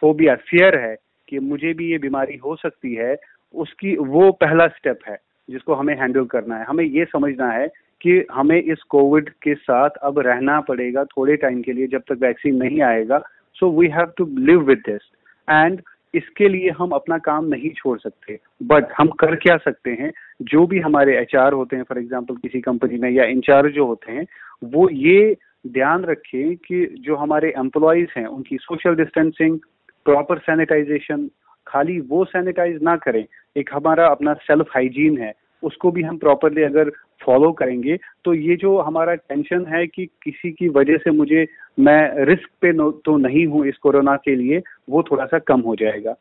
फोबिया 0.00 0.34
फियर 0.48 0.78
है 0.78 0.96
कि 1.28 1.38
मुझे 1.38 1.72
भी 1.74 1.90
ये 1.90 1.98
बीमारी 1.98 2.36
हो 2.36 2.56
सकती 2.56 2.94
है 2.94 3.14
उसकी 3.54 3.96
वो 3.96 4.30
पहला 4.32 4.66
स्टेप 4.68 4.98
है 5.08 5.18
जिसको 5.48 5.74
हमें 5.74 5.94
हैंडल 5.96 6.24
करना 6.24 6.56
है। 6.56 6.64
हमें 6.64 6.84
ये 6.84 7.04
समझना 7.04 7.50
है 7.50 7.66
कि 8.00 8.24
हमें 8.32 8.62
इस 8.62 8.82
कोविड 8.82 9.28
के 9.42 9.54
साथ 9.54 9.90
अब 10.02 10.18
रहना 10.18 10.60
पड़ेगा 10.60 11.04
थोड़े 11.04 11.36
टाइम 11.36 11.62
के 11.62 11.72
लिए 11.72 11.86
जब 11.86 12.02
तक 12.08 12.18
वैक्सीन 12.22 12.56
नहीं 12.56 12.80
आएगा। 12.82 13.18
So 13.54 13.70
we 13.70 13.88
have 13.88 14.12
to 14.16 14.26
live 14.38 14.60
with 14.60 14.78
this 14.78 15.10
and 15.50 15.80
इसके 16.14 16.48
लिए 16.48 16.70
हम 16.70 16.90
अपना 16.90 17.18
काम 17.18 17.44
नहीं 17.44 17.70
छोड़ 17.70 17.98
सकते। 17.98 18.38
बट 18.62 18.92
हम 18.98 19.08
कर 19.08 19.34
क्या 19.36 19.56
सकते 19.56 19.90
हैं? 19.90 20.12
जो 20.42 20.66
भी 20.66 20.80
हमारे 20.80 21.18
एचआर 21.18 21.52
होते 21.52 21.76
हैं 21.76 21.82
फॉर 21.82 21.98
एग्ज़ाम्पल 21.98 22.34
किसी 22.34 22.60
कंपनी 22.60 22.98
में 22.98 23.10
या 23.10 23.24
इंचार्ज 23.24 23.72
जो 23.72 23.86
होते 23.86 24.12
हैं, 24.12 24.26
वो 24.64 24.88
ये 24.90 25.36
ध्यान 25.66 26.04
रखें 26.04 26.56
कि 26.56 26.84
जो 27.00 27.16
हमारे 27.16 27.52
एम्प्लॉयज़ 27.58 28.18
हैं, 28.18 28.26
उनकी 28.26 28.58
सोशल 28.58 28.94
डिस्टेंसिंग 28.94 29.58
प्रॉपर 30.06 30.38
सैनिटाइजेशन 30.38 31.28
खाली 31.74 31.98
वो 32.00 32.24
सैनिटाइज 32.26 32.82
ना 32.82 32.96
करें। 32.98 33.24
एक 33.56 33.70
हमारा 33.72 34.06
अपना 34.08 34.34
सेल्फ 34.42 34.70
हाइजीन 34.74 35.18
है, 35.18 35.32
उसको 35.62 35.90
भी 35.90 36.02
हम 36.02 36.16
प्रॉपरली 36.18 36.62
अगर 36.62 36.90
फॉलो 37.20 37.50
करेंगे 37.52 37.96
तो 38.24 38.34
ये 38.34 38.56
जो 38.56 38.78
हमारा 38.78 39.14
टेंशन 39.14 39.64
है 39.66 39.86
कि 39.86 40.04
किसी 40.22 40.50
की 40.50 40.68
वजह 40.70 40.96
से 40.96 41.10
मुझे, 41.10 41.46
मैं 41.78 42.24
रिस्क 42.24 42.48
पे 42.62 42.72
तो 43.00 43.16
नहीं 43.18 43.46
हूँ 43.46 43.66
इस 43.66 43.76
कोरोना 43.78 44.16
के 44.16 44.34
लिए, 44.36 44.62
वो 44.90 45.02
थोड़ा 45.02 45.26
सा 45.26 45.38
कम 45.40 45.60
हो 45.60 45.74
जाएगा। 45.76 46.14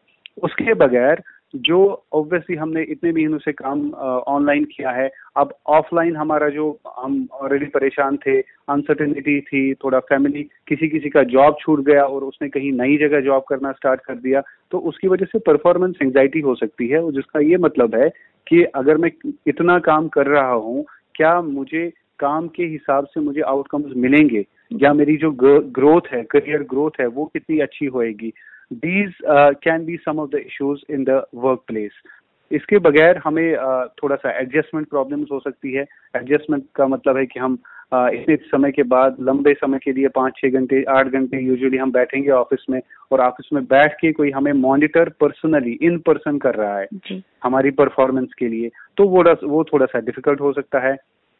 उसके 0.43 0.73
बगैर 0.75 1.21
जो 1.55 1.77
ऑब्वियसली 2.13 2.55
हमने 2.55 2.81
इतने 2.83 3.11
महीनों 3.11 3.37
से 3.37 3.51
काम 3.51 3.89
ऑनलाइन 3.93 4.63
किया 4.65 4.91
है, 4.91 5.09
अब 5.37 5.53
ऑफलाइन 5.69 6.15
हमारा 6.15 6.47
जो 6.49 6.69
हम 6.97 7.27
ऑलरेडी 7.33 7.65
परेशान 7.65 8.17
थे 8.17 8.39
अनसर्टेनिटी 8.69 9.39
थी, 9.41 9.73
थोड़ा 9.73 9.99
फैमिली 10.01 10.43
किसी 10.67 10.87
किसी 10.87 11.09
का 11.09 11.23
जॉब 11.25 11.57
छूट 11.61 11.83
गया 11.85 12.03
और 12.03 12.23
उसने 12.23 12.49
कहीं 12.49 12.71
नई 12.71 12.97
जगह 12.97 13.21
जॉब 13.21 13.43
करना 13.49 13.71
स्टार्ट 13.71 14.01
कर 14.01 14.15
दिया 14.17 14.41
तो 14.71 14.79
उसकी 14.81 15.07
वजह 15.07 15.25
से 15.25 15.39
परफॉर्मेंस 15.41 15.95
एंग्जाइटी 16.01 16.39
हो 16.39 16.55
सकती 16.55 16.87
है, 16.87 17.03
और 17.03 17.11
जिसका 17.11 17.39
ये 17.39 17.57
मतलब 17.57 17.95
है 17.95 18.09
कि 18.47 18.63
अगर 18.75 18.97
मैं 18.97 19.11
इतना 19.47 19.77
काम 19.81 20.07
कर 20.07 20.27
रहा 20.27 20.51
हूँ, 20.51 20.85
क्या 21.15 21.41
मुझे 21.41 21.91
काम 22.19 22.47
के 22.47 22.63
हिसाब 22.63 23.05
से 23.05 23.19
मुझे 23.19 23.41
आउटकम्स 23.41 23.95
मिलेंगे? 23.97 24.45
या 24.71 24.93
मेरी 24.93 25.15
जो 25.17 25.31
ग्रोथ 25.41 26.07
है 26.13 26.23
करियर 26.23 26.61
ग्रोथ 26.69 26.99
है, 27.01 27.07
वो 27.07 27.25
कितनी 27.25 27.59
अच्छी 27.59 27.85
होएगी? 27.85 28.31
These 28.73 29.13
can 29.63 29.85
be 29.85 29.97
some 29.97 30.19
of 30.19 30.29
the 30.29 30.35
issues 30.35 30.81
in 30.89 31.03
the 31.03 31.23
workplace 31.67 31.91
इसके 32.51 32.77
बगैर 32.77 33.17
हमें 33.17 33.53
uh, 33.53 33.87
थोड़ा 34.03 34.15
सा 34.15 34.31
एडजस्टमेंट 34.39 34.87
प्रॉब्लम्स 34.89 35.27
हो 35.31 35.39
सकती 35.39 35.73
है। 35.73 35.85
एडजस्टमेंट 36.15 36.63
का 36.75 36.87
मतलब 36.87 37.17
है 37.17 37.25
कि 37.25 37.39
हम 37.39 37.57
uh, 37.93 38.09
इतने 38.09 38.35
समय 38.35 38.71
के 38.71 38.83
बाद 38.83 39.17
लंबे 39.19 39.53
समय 39.53 39.79
के 39.83 39.93
लिए 39.93 40.07
पाँच 40.07 40.33
छः 40.37 40.49
घंटे 40.49 40.83
आठ 40.83 41.07
घंटे 41.07 41.39
यूजुअली 41.39 41.77
हम 41.77 41.91
बैठेंगे 41.91 42.29
ऑफ़िस 42.29 42.65
में 42.69 42.81
और 43.11 43.21
ऑफ़िस 43.21 43.49
में 43.53 43.63
बैठ 43.63 43.93
के 43.93 44.11
कोई 44.11 44.31
हमें 44.31 44.53
मॉनिटर 44.53 45.09
पर्सनली 45.09 45.71
इन 45.81 45.97
पर्सन 45.99 46.37
कर 46.37 46.55
रहा 46.55 46.77
है 46.79 46.87
हमारी 47.43 47.71
परफॉर्मेंस 47.71 48.33
के 48.39 48.47
लिए। 48.47 48.69
तो 48.97 49.07
वो 49.07 49.23
वो 49.47 49.63
थोड़ा 49.63 49.85
सा 49.85 49.99
डिफ़िकल्ट 49.99 50.41
हो 50.41 50.53
सकता 50.53 50.79
है। 50.79 50.95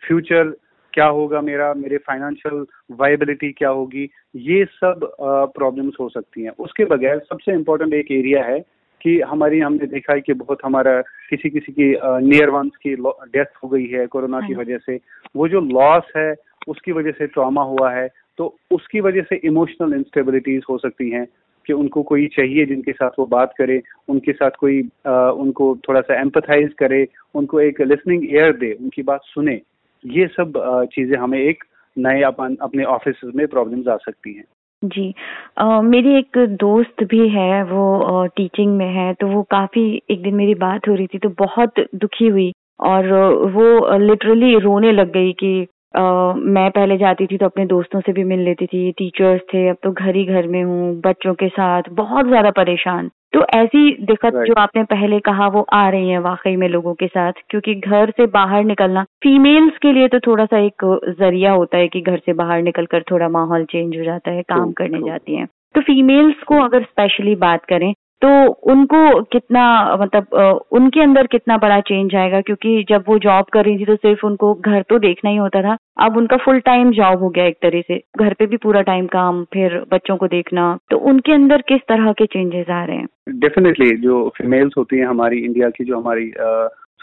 फ्यूचर 0.07 0.53
क्या 0.93 1.05
होगा 1.07 1.41
मेरा 1.41 1.73
मेरे 1.73 1.97
फाइनेंशियल 1.97 2.65
वाइबिलिटी 2.91 3.51
क्या 3.51 3.69
होगी 3.69 4.09
ये 4.35 4.65
सब 4.65 5.09
प्रॉब्लम्स 5.55 5.95
हो 5.99 6.09
सकती 6.09 6.43
हैं। 6.43 6.51
उसके 6.59 6.85
बगैर 6.85 7.19
सबसे 7.19 7.53
इम्पोर्टेंट 7.53 7.93
एक 7.93 8.11
एरिया 8.11 8.43
है 8.43 8.59
कि 9.01 9.19
हमारी 9.21 9.59
हमने 9.59 9.87
देखा 9.87 10.13
है 10.13 10.21
कि 10.21 10.33
बहुत 10.33 10.59
हमारा 10.65 10.99
किसी 11.29 11.49
किसी 11.49 11.71
की 11.71 11.91
नियर 12.27 12.49
वंस 12.49 12.75
की 12.83 12.95
डेथ 13.35 13.57
हो 13.63 13.69
गई 13.69 13.85
है 13.87 14.05
कोरोना 14.07 14.39
की 14.39 14.53
हाँ। 14.53 14.61
वजह 14.61 14.77
से। 14.77 14.99
वो 15.35 15.47
जो 15.47 15.61
लॉस 15.61 16.11
है 16.17 16.33
उसकी 16.67 16.91
वजह 16.91 17.11
से 17.11 17.27
ट्रॉमा 17.27 17.63
हुआ 17.63 17.91
है 17.93 18.07
तो 18.37 18.55
उसकी 18.71 18.99
वजह 18.99 19.21
से 19.21 19.35
इमोशनल 19.45 19.93
इंस्टेबिलिटीज 19.93 20.61
हो 20.69 20.77
सकती 20.77 21.09
हैं 21.09 21.25
कि 21.65 21.73
उनको 21.73 22.03
कोई 22.03 22.27
चाहिए 22.27 22.65
जिनके 22.65 22.91
साथ 22.91 23.19
वो 23.19 23.25
बात 23.25 23.53
करे 23.57 23.81
उनके 24.09 24.33
साथ 24.33 24.51
कोई 24.59 24.81
आ, 25.07 25.29
उनको 25.31 25.75
थोड़ा 25.87 26.01
सा 26.01 26.19
एम्पथाइज 26.21 26.73
करे 26.73 27.05
उनको 27.35 27.59
एक 27.61 27.81
लिसनिंग 27.81 28.23
एयर 28.35 28.57
दे 28.57 28.71
उनकी 28.73 29.03
बात 29.03 29.21
सुने। 29.25 29.61
ये 30.05 30.27
सब 30.27 30.53
चीज़ें 30.93 31.17
हमें 31.17 31.39
एक 31.39 31.63
नए 31.97 32.21
अपन 32.21 32.57
अपने 32.61 32.83
ऑफ़िस 32.83 33.21
में 33.35 33.47
प्रॉब्लम्स 33.47 33.87
आ 33.87 33.95
सकती 33.97 34.33
हैं। 34.33 34.43
जी। 34.81 35.13
आ, 35.57 35.81
मेरी 35.81 36.17
एक 36.17 36.37
दोस्त 36.61 37.03
भी 37.03 37.27
है 37.29 37.63
वो 37.63 38.25
टीचिंग 38.27 38.75
में 38.77 38.89
है 38.89 39.13
तो 39.13 39.27
वो 39.27 39.41
काफ़ी 39.51 39.85
एक 40.11 40.21
दिन 40.23 40.35
मेरी 40.35 40.55
बात 40.55 40.87
हो 40.87 40.95
रही 40.95 41.07
थी 41.07 41.17
तो 41.17 41.29
बहुत 41.39 41.79
दुखी 41.95 42.27
हुई 42.27 42.51
और 42.83 43.11
वो 43.51 43.97
लिटरली 43.97 44.57
रोने 44.59 44.91
लग 44.91 45.11
गई 45.11 45.31
कि 45.33 45.67
आ, 45.97 46.33
मैं 46.33 46.69
पहले 46.71 46.97
जाती 46.97 47.25
थी 47.27 47.37
तो 47.37 47.45
अपने 47.45 47.65
दोस्तों 47.65 47.99
से 48.01 48.13
भी 48.13 48.23
मिल 48.23 48.39
लेती 48.39 48.65
थी 48.65 48.91
टीचर्स 48.91 49.41
थे 49.53 49.67
अब 49.69 49.77
तो 49.83 49.91
घर 49.91 50.15
ही 50.15 50.25
घर 50.25 50.47
में 50.47 50.63
हूँ 50.63 50.95
बच्चों 51.01 51.33
के 51.33 51.47
साथ 51.49 51.89
बहुत 51.91 52.27
ज़्यादा 52.27 52.51
परेशान। 52.51 53.09
तो 53.33 53.45
ऐसी 53.55 53.89
दिक्कत 54.05 54.33
right. 54.33 54.47
जो 54.47 54.53
आपने 54.57 54.83
पहले 54.83 55.19
कहा 55.19 55.47
वो 55.47 55.65
आ 55.73 55.87
रही 55.89 56.09
है 56.09 56.19
वाकई 56.19 56.55
में 56.55 56.67
लोगों 56.69 56.93
के 56.93 57.07
साथ 57.07 57.41
क्योंकि 57.49 57.75
घर 57.75 58.09
से 58.09 58.25
बाहर 58.25 58.63
निकलना 58.63 59.03
फीमेल्स 59.23 59.77
के 59.77 59.93
लिए 59.93 60.07
तो 60.07 60.19
थोड़ा 60.19 60.45
सा 60.45 60.57
एक 60.57 60.85
ज़रिया 61.19 61.51
होता 61.51 61.77
है 61.77 61.87
कि 61.87 62.01
घर 62.01 62.17
से 62.17 62.33
बाहर 62.33 62.61
निकलकर 62.61 63.03
थोड़ा 63.11 63.29
माहौल 63.29 63.65
चेंज 63.65 63.97
हो 63.97 64.03
जाता 64.03 64.31
है 64.31 64.41
काम 64.41 64.71
करने 64.71 65.01
जाती 65.05 65.35
हैं 65.35 65.47
तो 65.75 65.81
फीमेल्स 65.81 66.43
को 66.43 66.63
अगर 66.63 66.83
स्पेशली 66.83 67.35
बात 67.35 67.65
करें 67.65 67.93
तो 68.23 68.29
उनको 68.71 69.21
कितना 69.31 69.63
मतलब 70.01 70.65
उनके 70.71 71.01
अंदर 71.01 71.27
कितना 71.27 71.57
बड़ा 71.57 71.79
चेंज 71.79 72.15
आएगा? 72.15 72.41
क्योंकि 72.41 72.85
जब 72.89 73.03
वो 73.07 73.17
जॉब 73.19 73.45
कर 73.45 73.65
रही 73.65 73.77
थी 73.79 73.85
तो 73.85 73.95
सिर्फ़ 73.95 74.25
उनको 74.25 74.53
घर 74.53 74.81
तो 74.81 74.99
देखना 74.99 75.29
ही 75.29 75.37
होता 75.37 75.61
था। 75.61 75.77
अब 76.01 76.17
उनका 76.17 76.37
फुल 76.37 76.59
टाइम 76.59 76.91
जॉब 76.91 77.19
हो 77.19 77.29
गया 77.29 77.45
एक 77.45 77.57
तरह 77.61 77.81
से। 77.81 78.01
घर 78.19 78.33
पे 78.33 78.45
भी 78.45 78.57
पूरा 78.57 78.81
टाइम 78.81 79.05
काम, 79.07 79.43
फिर 79.43 79.81
बच्चों 79.91 80.17
को 80.17 80.27
देखना। 80.27 80.77
तो 80.91 80.97
उनके 80.97 81.33
अंदर 81.33 81.61
किस 81.61 81.81
तरह 81.89 82.11
के 82.11 82.25
चेंजेस 82.25 82.69
आ 82.69 82.83
रहे 82.83 82.97
हैं? 82.97 83.07
डेफिनेटली 83.29 83.91
जो 83.97 84.27
फीमेल्स 84.37 84.73
होती 84.77 84.97
हैं 84.97 85.05
हमारी 85.05 85.39
इंडिया 85.39 85.69
की 85.69 85.83
जो 85.83 85.99
हमारी 85.99 86.31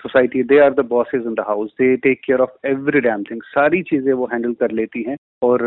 society 0.02 0.42
they 0.42 0.58
are 0.60 0.72
the 0.74 0.86
bosses 0.88 1.26
in 1.26 1.34
the 1.34 1.44
house 1.48 1.70
they 1.80 1.94
take 1.98 2.20
care 2.24 2.40
of 2.40 2.66
every 2.66 3.00
damn 3.00 3.22
thing 3.22 3.42
सारी 3.46 3.82
चीज़ें 3.90 4.12
वो 4.12 4.28
हैंडल 4.32 4.52
कर 4.60 4.70
लेती 4.72 5.02
हैं। 5.02 5.16
और 5.42 5.62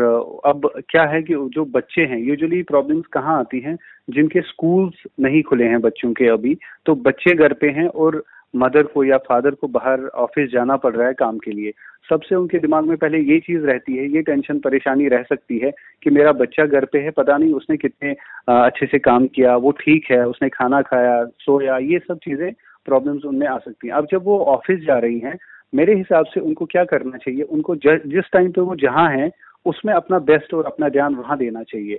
अब 0.46 0.70
क्या 0.90 1.04
है 1.06 1.22
कि 1.22 1.34
जो 1.54 1.64
बच्चे 1.70 2.02
हैं 2.06 2.18
यूजुअली 2.20 2.62
प्रॉब्लम्स 2.64 3.06
कहाँ 3.12 3.38
आती 3.38 3.60
हैं? 3.60 3.76
जिनके 4.10 4.40
स्कूल्स 4.42 5.02
नहीं 5.20 5.42
खुले 5.42 5.64
हैं 5.64 5.80
बच्चों 5.80 6.12
के 6.12 6.28
अभी 6.28 6.56
तो 6.86 6.94
बच्चे 7.02 7.34
घर 7.34 7.52
पे 7.60 7.68
हैं 7.70 7.86
और 7.88 8.22
मदर 8.54 8.82
को 8.82 9.02
या 9.04 9.16
फादर 9.18 9.54
को 9.54 9.68
बाहर 9.68 10.04
ऑफ़िस 10.16 10.50
जाना 10.50 10.76
पड़ 10.76 10.94
रहा 10.94 11.06
है 11.06 11.14
काम 11.14 11.38
के 11.38 11.50
लिए। 11.50 11.72
सबसे 12.08 12.34
उनके 12.34 12.58
दिमाग 12.58 12.84
में 12.84 12.96
पहले 12.96 13.18
ये 13.20 13.38
चीज़ 13.38 13.62
रहती 13.62 13.96
है, 13.96 14.06
ये 14.08 14.22
टेंशन 14.22 14.58
परेशानी 14.58 15.08
रह 15.08 15.22
सकती 15.22 15.58
है 15.58 15.70
कि 16.02 16.10
मेरा 16.10 16.32
बच्चा 16.34 16.66
घर 16.66 16.84
पे 16.84 16.98
है, 16.98 17.10
पता 17.10 17.36
नहीं 17.38 17.52
उसने 17.54 17.76
कितने 17.76 18.14
अच्छे 18.48 18.86
से 18.86 18.98
काम 18.98 19.26
किया, 19.26 19.56
वो 19.56 19.70
ठीक 19.80 20.10
है, 20.10 20.24
उसने 20.28 20.48
खाना 20.48 20.82
खाया, 20.82 21.24
सोया, 21.40 21.78
ये 21.78 21.98
सब 21.98 22.18
चीज़ें 22.18 22.50
प्रॉब्लम्स 22.86 23.24
उनमें 23.24 23.46
आ 23.46 23.58
सकती 23.58 23.88
हैं। 23.88 23.94
अब 23.94 24.06
जब 24.12 24.24
वो 24.24 24.38
ऑफ़िस 24.46 24.80
जा 24.80 24.98
रही 24.98 25.18
हैं 25.18 25.38
मेरे 25.74 25.94
हिसाब 25.94 26.26
से 26.26 26.40
उनको 26.40 26.64
क्या 26.64 26.84
करना 26.84 27.16
चाहिए? 27.16 27.42
उनको 27.42 27.76
जिस 27.76 28.30
टाइम 28.32 28.50
पे 28.52 28.60
वो 28.60 28.76
जहाँ 28.76 29.08
हैं 29.10 29.30
उसमें 29.66 29.92
अपना 29.94 30.18
बेस्ट 30.18 30.54
और 30.54 30.64
अपना 30.64 30.88
ध्यान 30.88 31.14
वहाँ 31.14 31.38
देना 31.38 31.62
चाहिए। 31.62 31.98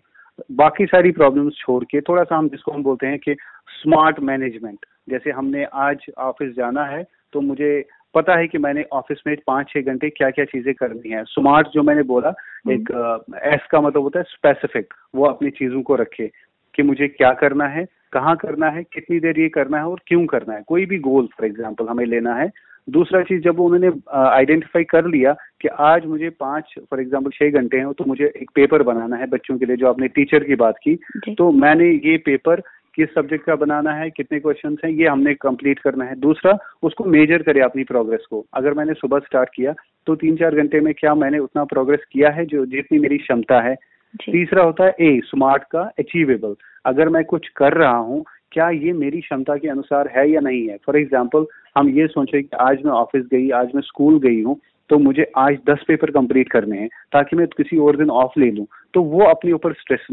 बाकी 0.52 0.86
सारी 0.86 1.12
प्रॉब्लम्स 1.12 1.54
छोड़ 1.58 1.84
के 1.84 2.02
थोड़ा 2.02 2.24
सा 2.24 2.38
हम 2.38 2.50
जिसको 2.50 2.72
हम 2.72 2.84
बोलते 2.84 3.08
हैं 3.08 3.20
कि 3.20 3.34
स्मार्ट 3.82 4.20
मैनेजमेंट 4.20 4.86
जैसे 5.10 5.32
हमने 5.32 5.64
आज 5.74 6.06
ऑफ़िस 6.18 6.56
जाना 6.56 6.84
है 6.86 7.06
तो 7.34 7.42
मुझे 7.42 7.86
पता 8.16 8.36
है 8.36 8.48
कि 8.48 8.58
मैंने 8.58 8.84
ऑफ़िस 8.94 9.22
में 9.28 9.36
पाँच 9.48 9.70
छह 9.70 9.82
घंटे 9.82 10.10
क्या 10.10 10.30
क्या 10.30 10.46
चीज़ें 10.46 10.74
करनी 10.74 11.10
है। 11.10 11.24
स्मार्ट 11.24 11.68
जो 11.68 11.84
मैंने 11.84 12.04
बोला 12.04 12.30
हम्म। 12.30 12.72
एक 12.72 13.42
एस 13.44 13.68
का 13.72 13.82
मतलब 13.82 14.02
होता 14.02 14.20
है 14.20 14.26
स्पेसिफिक 14.30 14.94
वो 15.16 15.26
अपनी 15.26 15.50
चीज़ों 15.50 15.82
को 15.82 15.96
रखे। 15.96 16.32
कि 16.76 16.84
मुझे 16.84 17.08
क्या 17.08 17.32
करना 17.36 17.68
है 17.68 17.86
कहाँ 18.14 18.36
करना 18.38 18.68
है 18.70 18.84
कितनी 18.86 19.20
देर 19.20 19.40
ये 19.40 19.48
करना 19.50 19.78
है 19.78 19.86
और 19.86 20.00
क्यों 20.08 20.26
करना 20.26 20.54
है। 20.54 20.62
कोई 20.68 20.86
भी 20.86 20.98
गोल 21.02 21.28
फॉर 21.28 21.46
एग्ज़ाम्पल 21.46 21.88
हमें 21.88 22.06
लेना 22.06 22.36
है। 22.36 22.50
दूसरा 22.88 23.22
चीज़ 23.24 23.42
जब 23.42 23.60
उन्होंने 23.60 23.92
आइडेंटिफाई 24.16 24.84
कर 24.86 25.06
लिया 25.08 25.34
कि 25.62 25.68
आज 25.68 26.06
मुझे 26.06 26.30
पाँच 26.40 26.74
फॉर 26.80 27.02
एग्ज़ाम्पल 27.02 27.32
छह 27.32 27.50
घंटे 27.52 27.78
हैं 27.78 27.92
तो 27.94 28.06
मुझे 28.08 28.32
एक 28.38 28.52
पेपर 28.56 28.84
बनाना 28.84 29.16
है 29.16 29.28
बच्चों 29.28 29.58
के 29.58 29.66
लिए 29.66 29.76
जो 29.76 29.88
आपने 29.88 30.08
टीचर 30.10 30.44
की 30.44 30.56
बात 30.58 30.76
की। 30.84 30.96
तो 31.30 31.52
मैंने 31.54 31.90
ये 31.90 32.18
पेपर 32.26 32.62
किस 32.96 33.10
सब्जेक्ट 33.10 33.46
का 33.46 33.56
बनाना 33.56 33.94
है 33.94 34.10
कितने 34.10 34.40
क्वेश्चन 34.40 34.78
हैं 34.84 34.92
ये 34.92 35.08
हमने 35.08 35.34
कंप्लीट 35.36 35.80
करना 35.80 36.06
है। 36.06 36.16
दूसरा 36.18 36.58
उसको 36.84 37.04
मेजर 37.06 37.42
करे 37.44 37.62
अपनी 37.62 37.84
प्रोग्रेस 37.84 38.26
को। 38.30 38.46
अगर 38.54 38.74
मैंने 38.74 38.94
सुबह 38.94 39.20
स्टार्ट 39.22 39.50
किया 39.56 39.74
तो 40.08 40.16
तीन 40.16 40.38
चार 40.38 40.56
घंटे 40.56 40.80
में 40.80 40.94
क्या 40.94 41.16
मैंने 41.16 41.40
उतना 41.40 41.64
प्रोग्रेस 41.66 42.06
किया 42.12 42.30
है 42.30 42.46
जो 42.46 42.66
जितनी 42.68 43.00
मेरी 43.00 43.18
क्षमता 43.18 43.60
है? 43.62 43.76
तीसरा 44.16 44.64
होता 44.64 44.86
है 44.86 44.96
ए 45.02 45.20
स्मार्ट 45.26 45.64
का 45.72 45.82
अचीवेबल 46.00 46.56
अगर 46.86 47.10
मैं 47.10 47.24
कुछ 47.26 47.48
कर 47.58 47.74
रहा 47.74 47.98
हूँ, 47.98 48.24
क्या 48.52 48.70
ये 48.70 48.94
मेरी 48.94 49.22
क्षमता 49.22 49.56
के 49.58 49.68
अनुसार 49.70 50.08
है 50.16 50.30
या 50.32 50.40
नहीं 50.42 50.68
है? 50.68 50.78
फॉर 50.86 50.98
एग्ज़ाम्पल 50.98 51.46
हम 51.78 51.90
ये 51.90 52.08
सोचे 52.08 52.42
कि 52.42 52.58
आज 52.62 52.84
मैं 52.86 52.92
ऑफ़िस 52.94 53.24
गई, 53.26 53.50
आज 53.52 53.72
मैं 53.76 53.82
स्कूल 53.82 54.20
गई 54.20 54.42
हूँ 54.42 54.60
तो 54.90 54.98
मुझे 55.00 55.26
आज 55.38 55.58
दस 55.70 55.84
पेपर 55.88 56.12
कंप्लीट 56.12 56.52
करने 56.52 56.78
हैं, 56.80 56.88
ताकि 57.14 57.36
मैं 57.36 57.48
किसी 57.48 57.78
और 57.78 57.98
दिन 57.98 58.10
ऑफ़ 58.12 58.40
ले 58.40 58.50
लूँ। 58.52 58.66
तो 58.94 59.02
वो 59.04 59.24
अपने 59.26 59.52
ऊपर 59.52 59.74
स्ट्रेस 59.74 60.06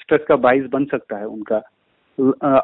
स्ट्रेस 0.00 0.24
का 0.28 0.36
बाइस 0.38 0.64
बन 0.72 0.84
सकता 0.84 1.18
है 1.18 1.26
उनका। 1.26 1.56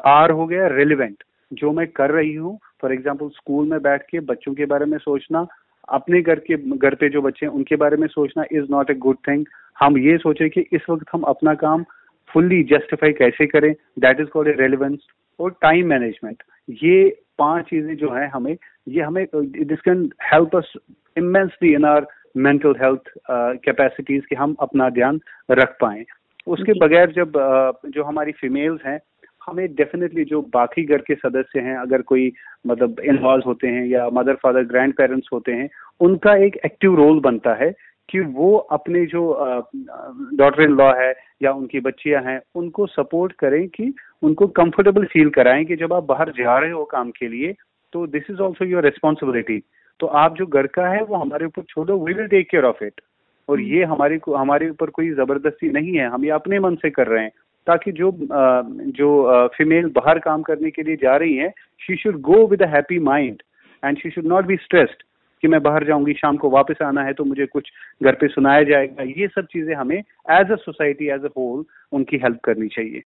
आर 0.09 0.31
हो 0.31 0.45
गया 0.47 0.67
रेलिवेंट 0.69 1.23
जो 1.51 1.71
मैं 1.71 1.87
कर 1.89 2.11
रही 2.11 2.33
हूँ 2.33 2.57
फॉर 2.81 2.93
एग्ज़ाम्पल 2.93 3.29
स्कूल 3.29 3.67
में 3.67 3.81
बैठ 3.81 4.03
के 4.11 4.19
बच्चों 4.27 4.53
के 4.53 4.65
बारे 4.65 4.85
में 4.85 4.97
सोचना 4.99 5.45
अपने 5.89 6.21
घर 6.21 6.39
के 6.39 6.57
घर 6.77 6.95
पे 6.95 7.09
जो 7.09 7.21
बच्चे 7.21 7.45
हैं 7.45 7.53
उनके 7.53 7.75
बारे 7.75 7.97
में 7.97 8.07
सोचना 8.07 8.43
is 8.51 8.65
not 8.71 8.91
a 8.91 8.93
good 8.93 9.17
thing 9.27 9.45
हम 9.79 9.97
ये 9.97 10.17
सोचे 10.17 10.49
कि 10.49 10.61
इस 10.61 10.81
वक्त 10.89 11.05
हम 11.13 11.21
अपना 11.21 11.53
काम 11.53 11.83
फुल्ली 12.29 12.63
जस्टिफाई 12.63 13.13
कैसे 13.13 13.45
करें? 13.45 13.73
That 13.99 14.19
is 14.19 14.27
called 14.27 14.47
a 14.47 14.51
relevance 14.51 14.99
और 15.39 15.51
टाइम 15.51 15.87
मैनेजमेंट 15.87 16.43
ये 16.83 17.23
पाँच 17.39 17.65
चीज़ें 17.65 17.95
जो 17.95 18.09
है 18.09 18.27
हमें 18.27 18.57
ये 18.87 19.01
हमें 19.01 19.25
this 19.35 19.81
can 19.81 20.09
help 20.33 20.55
us 20.55 20.73
immensely 21.17 21.73
in 21.73 21.85
our 21.85 22.07
mental 22.37 22.75
health 22.81 23.11
capacities 23.65 24.25
कि 24.25 24.35
हम 24.35 24.55
अपना 24.59 24.89
ध्यान 24.89 25.19
रख 25.51 25.77
पाए। 25.81 26.05
उसके 26.47 26.73
बगैर 26.73 27.11
जब 27.11 27.31
uh, 27.31 27.89
जो 27.91 28.03
हमारी 28.03 28.31
फीमेल्स 28.31 28.81
हैं 28.85 28.99
हमें 29.47 29.75
डेफिनेटली 29.75 30.23
जो 30.23 30.41
बाकी 30.41 30.83
घर 30.83 30.97
के 30.97 31.15
सदस्य 31.15 31.59
हैं 31.59 31.77
अगर 31.77 32.01
कोई 32.01 32.31
मतलब 32.67 32.99
इन्वॉल्व 32.99 33.43
होते 33.45 33.67
हैं 33.67 33.85
या 33.85 34.09
मदर 34.09 34.35
फादर 34.35 34.63
ग्रैंड 34.63 34.93
पेरेंट्स 34.93 35.29
होते 35.33 35.51
हैं 35.51 35.69
उनका 35.99 36.35
एक 36.35 36.57
एक्टिव 36.65 36.95
रोल 36.95 37.19
बनता 37.19 37.53
है 37.53 37.73
कि 38.09 38.19
वो 38.19 38.55
अपने 38.71 39.05
जो 39.05 39.21
डॉटर 40.33 40.63
इन 40.63 40.71
लॉ 40.71 40.93
है 40.93 41.13
या 41.43 41.51
उनकी 41.51 41.79
बच्चियाँ 41.79 42.21
हैं 42.23 42.39
उनको 42.55 42.85
सपोर्ट 42.87 43.33
करें 43.33 43.67
कि 43.67 43.93
उनको 44.23 44.47
कंफर्टेबल 44.47 45.05
फील 45.05 45.29
कराएँ 45.29 45.65
कि 45.65 45.75
जब 45.75 45.93
आप 45.93 46.03
बाहर 46.03 46.31
जा 46.31 46.57
रहे 46.59 46.71
हो 46.71 46.83
काम 46.85 47.11
के 47.11 47.27
लिए 47.27 47.55
तो 47.93 48.07
this 48.07 48.23
is 48.29 48.41
also 48.41 48.65
your 48.65 48.83
responsibility 48.83 49.61
तो 49.99 50.07
आप 50.07 50.35
जो 50.35 50.45
घर 50.45 50.67
का 50.67 50.87
है 50.87 51.03
वो 51.03 51.15
हमारे 51.15 51.45
ऊपर 51.45 51.61
छोड़ो 51.61 51.97
we 51.97 52.13
will 52.13 52.27
take 52.27 52.49
care 52.49 52.63
of 52.63 52.83
it 52.83 53.01
और 53.49 53.59
हम्म। 53.59 53.69
ये 53.69 53.83
हमारे 53.83 54.17
को 54.17 54.35
हमारे 54.35 54.69
ऊपर 54.69 54.89
कोई 54.89 55.09
ज़बरदस्ती 55.11 55.69
नहीं 55.69 55.97
है 55.97 56.07
हम 56.09 56.25
ये 56.25 56.31
अपने 56.31 56.59
मन 56.59 56.75
से 56.75 56.89
कर 56.89 57.07
रहे 57.07 57.23
हैं। 57.23 57.31
ताकि 57.67 57.91
जो 57.91 58.11
जो 58.97 59.47
फीमेल 59.55 59.85
बाहर 59.95 60.19
काम 60.19 60.41
करने 60.41 60.71
के 60.71 60.83
लिए 60.83 60.95
जा 60.95 61.15
रही 61.15 61.35
है 61.35 61.49
she 61.81 61.95
should 61.95 62.19
go 62.21 62.45
with 62.47 62.63
happy 62.73 62.99
mind 62.99 63.41
and 63.83 63.97
she 63.97 64.09
should 64.09 64.25
not 64.27 64.45
be 64.45 64.55
stressed 64.57 65.03
कि 65.43 65.47
मैं 65.47 65.61
बाहर 65.63 65.83
जाऊँगी 65.85 66.13
शाम 66.13 66.37
को 66.37 66.49
वापस 66.49 66.81
आना 66.81 67.03
है 67.03 67.13
तो 67.13 67.23
मुझे 67.25 67.45
कुछ 67.45 67.69
घर 68.03 68.15
पे 68.15 68.27
सुनाया 68.27 68.63
जाएगा। 68.63 69.03
ये 69.03 69.27
सब 69.27 69.45
चीज़ें 69.45 69.73
हमें 69.75 69.97
as 69.97 70.51
a 70.51 70.55
society 70.55 71.07
as 71.07 71.23
a 71.25 71.29
whole 71.37 71.63
उनकी 71.91 72.17
हेल्प 72.17 72.39
करनी 72.43 72.67
चाहिए। 72.67 73.01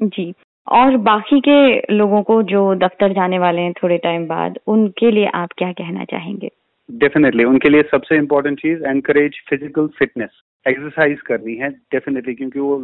जी। 0.00 0.32
और 0.66 0.96
बाकी 1.06 1.40
के 1.40 1.94
लोगों 1.94 2.22
को 2.22 2.42
जो 2.42 2.74
दफ्तर 2.76 3.12
जाने 3.12 3.38
वाले 3.38 3.60
हैं 3.60 3.72
थोड़े 3.82 3.98
टाइम 3.98 4.26
बाद 4.26 4.58
उनके 4.66 5.10
लिए 5.10 5.26
आप 5.34 5.52
क्या 5.58 5.70
कहना 5.72 6.04
चाहेंगे? 6.04 6.50
डेफिनेटली 6.88 7.44
उनके 7.44 7.68
लिए 7.68 7.82
सबसे 7.90 8.16
इम्पोर्टेंट 8.16 8.58
चीज़ 8.60 8.84
एनकरेज 8.86 9.40
फ़िज़िकल 9.50 9.86
फिटनेस 9.98 10.40
एक्सरसाइज 10.66 11.20
करनी 11.20 11.54
है 11.54 11.70
डेफिनेटली 11.92 12.34
क्योंकि 12.34 12.60
वो 12.60 12.76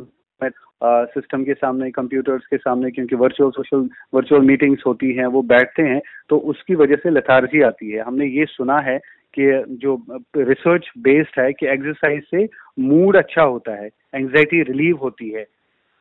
सिस्टम 0.42 1.44
के 1.44 1.54
सामने 1.54 1.90
कंप्यूटर्स 1.90 2.46
के 2.46 2.56
सामने, 2.58 2.90
क्योंकि 2.90 3.16
वर्चुअल 3.16 3.50
सोशल 3.50 3.88
वर्चुअल 4.14 4.42
मीटिंग्स 4.42 4.82
होती 4.86 5.12
हैं, 5.14 5.26
वो 5.26 5.42
बैठते 5.44 5.82
हैं 5.82 6.00
तो 6.30 6.38
उसकी 6.52 6.74
वजह 6.74 6.96
से 6.96 7.10
लथार्जी 7.10 7.60
आती 7.62 7.90
है। 7.90 8.02
हमने 8.02 8.26
ये 8.26 8.46
सुना 8.46 8.78
है 8.80 8.98
कि 9.34 9.50
जो 9.80 9.94
रिसर्च 10.38 10.90
बेस्ड 10.98 11.40
है 11.40 11.52
कि 11.52 11.66
एक्सरसाइज 11.68 12.22
से 12.24 12.48
मूड 12.80 13.16
अच्छा 13.16 13.42
होता 13.42 13.74
है 13.74 13.90
एंजाइटी 14.14 14.62
रिलीव 14.62 14.96
होती 15.02 15.30
है, 15.30 15.46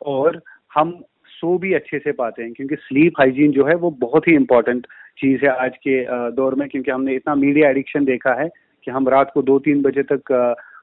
और 0.01 0.41
हम 0.75 0.99
सो 1.31 1.57
भी 1.57 1.73
अच्छे 1.73 1.99
से 1.99 2.11
पाते 2.13 2.43
हैं, 2.43 2.53
क्योंकि 2.53 2.75
स्लीप 2.77 3.19
हाइजीन 3.19 3.51
जो 3.51 3.65
है, 3.65 3.75
वो 3.75 3.91
बहुत 3.99 4.27
ही 4.27 4.33
इंपॉर्टेंट 4.35 4.87
चीज़ 5.17 5.45
है 5.45 5.51
आज 5.57 5.77
के 5.77 6.01
दौर 6.31 6.55
में, 6.55 6.67
क्योंकि 6.69 6.91
हमने 6.91 7.15
इतना 7.15 7.35
मीडिया 7.35 7.69
एडिक्शन 7.69 8.05
देखा 8.05 8.33
है 8.41 8.49
कि 8.87 8.91
हम 8.91 9.07
रात 9.09 9.31
को 9.33 9.41
दो 9.41 9.59
तीन 9.59 9.81
बजे 9.81 10.03
तक 10.11 10.31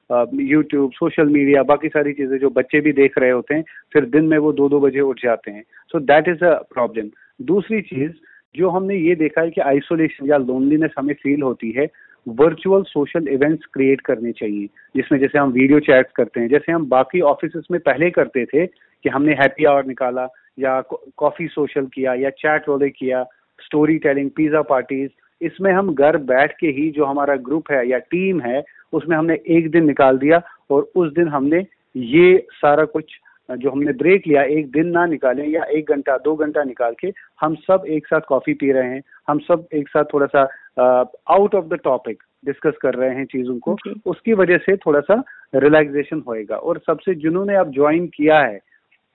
यूट्यूब 0.09 0.91
सोशल 0.91 1.29
मीडिया 1.29 1.63
बाकी 1.63 1.87
सारी 1.87 2.13
चीज़ें 2.13 2.37
जो 2.39 2.49
बच्चे 2.49 2.79
भी 2.81 2.91
देख 2.93 3.17
रहे 3.17 3.29
होते 3.31 3.55
हैं, 3.55 3.63
फिर 3.93 4.05
दिन 4.05 4.25
में 4.25 4.37
वो 4.37 4.51
दो 4.53 4.69
दो 4.69 4.79
बजे 4.79 4.99
उठ 5.01 5.21
जाते 5.23 5.51
हैं। 5.51 5.63
So 5.91 5.99
that 6.01 6.27
is 6.27 6.43
a 6.45 6.53
problem 6.73 7.09
दूसरी 7.45 7.81
चीज़, 7.81 8.11
जो 8.55 8.69
हमने 8.69 8.95
ये 8.95 9.15
देखा 9.15 9.41
है 9.41 9.49
कि 9.51 9.61
आइसोलेशन 9.61 10.29
या 10.29 10.37
लोनलीनेस 10.37 10.91
हमें 10.99 11.13
फील 11.13 11.41
होती 11.41 11.71
है 11.71 11.87
वर्चुअल 12.27 12.83
सोशल 12.83 13.27
इवेंट्स 13.27 13.65
क्रिएट 13.73 14.01
करने 14.01 14.31
चाहिए। 14.31 14.65
जिसमें 14.95 15.19
जैसे 15.19 15.37
हम 15.39 15.51
वीडियो 15.51 15.79
चैट्स 15.79 16.11
करते 16.15 16.39
हैं, 16.39 16.47
जैसे 16.47 16.71
हम 16.71 16.85
बाकी 16.89 17.21
ऑफ़िस 17.21 17.63
में 17.71 17.79
पहले 17.79 18.09
करते 18.09 18.45
थे 18.45 18.65
कि 18.65 19.09
हमने 19.09 19.33
हैप्पी 19.33 19.65
आवर 19.65 19.85
निकाला 19.85 20.27
या 20.59 20.81
कॉफ़ी 21.17 21.47
सोशल 21.47 21.85
किया 21.85 22.13
या 22.13 22.29
चैट 22.29 22.67
रोले 22.67 22.89
किया 22.89 23.23
स्टोरी 23.59 23.97
टेलिंग 23.97 24.29
पिज्जा 24.29 24.61
पार्टीज़ 24.61 25.09
इसमें 25.41 25.71
हम 25.73 25.93
घर 25.93 26.17
बैठ 26.17 26.57
के 26.59 26.67
ही 26.67 26.89
जो 26.89 27.05
हमारा 27.05 27.35
ग्रुप 27.35 27.71
है 27.71 27.89
या 27.89 27.97
टीम 27.97 28.41
है 28.41 28.63
उसमें 28.93 29.17
हमने 29.17 29.39
एक 29.47 29.71
दिन 29.71 29.85
निकाल 29.85 30.17
दिया 30.17 30.41
और 30.71 30.91
उस 30.95 31.13
दिन 31.13 31.27
हमने 31.27 31.65
ये 31.95 32.47
सारा 32.51 32.85
कुछ 32.85 33.05
जो 33.51 33.69
हमने 33.69 33.93
ब्रेक 33.93 34.27
लिया 34.27 34.41
एक 34.43 34.71
दिन 34.71 34.87
ना 34.87 35.05
निकाले 35.05 35.43
या 35.43 35.63
एक 35.63 35.89
घंटा 35.89 36.17
दो 36.17 36.35
घंटा 36.35 36.63
निकाल 36.63 36.95
के 36.99 37.11
हम 37.41 37.55
सब 37.55 37.83
एक 37.87 38.07
साथ 38.07 38.21
कॉफ़ी 38.21 38.53
पी 38.53 38.71
रहे 38.71 38.89
हैं। 38.89 39.01
हम 39.27 39.39
सब 39.39 39.67
एक 39.73 39.89
साथ 39.89 40.03
थोड़ा 40.03 40.25
सा 40.25 40.41
out 41.27 41.55
of 41.55 41.65
the 41.65 41.73
topic 41.73 42.23
discuss 42.45 42.77
कर 42.81 42.93
रहे 42.93 43.09
हैं 43.09 43.25
चीज़ों 43.25 43.59
को। 43.59 43.71
okay. 43.73 44.01
उसकी 44.05 44.33
वजह 44.33 44.57
से 44.57 44.77
थोड़ा 44.77 44.99
सा 44.99 45.23
रिलैक्सेशन 45.55 46.23
होएगा। 46.27 46.55
और 46.55 46.79
सबसे 46.87 47.15
जिन्होंने 47.15 47.55
आप 47.55 47.71
ज्वाइन 47.71 48.07
किया 48.07 48.39
है 48.39 48.59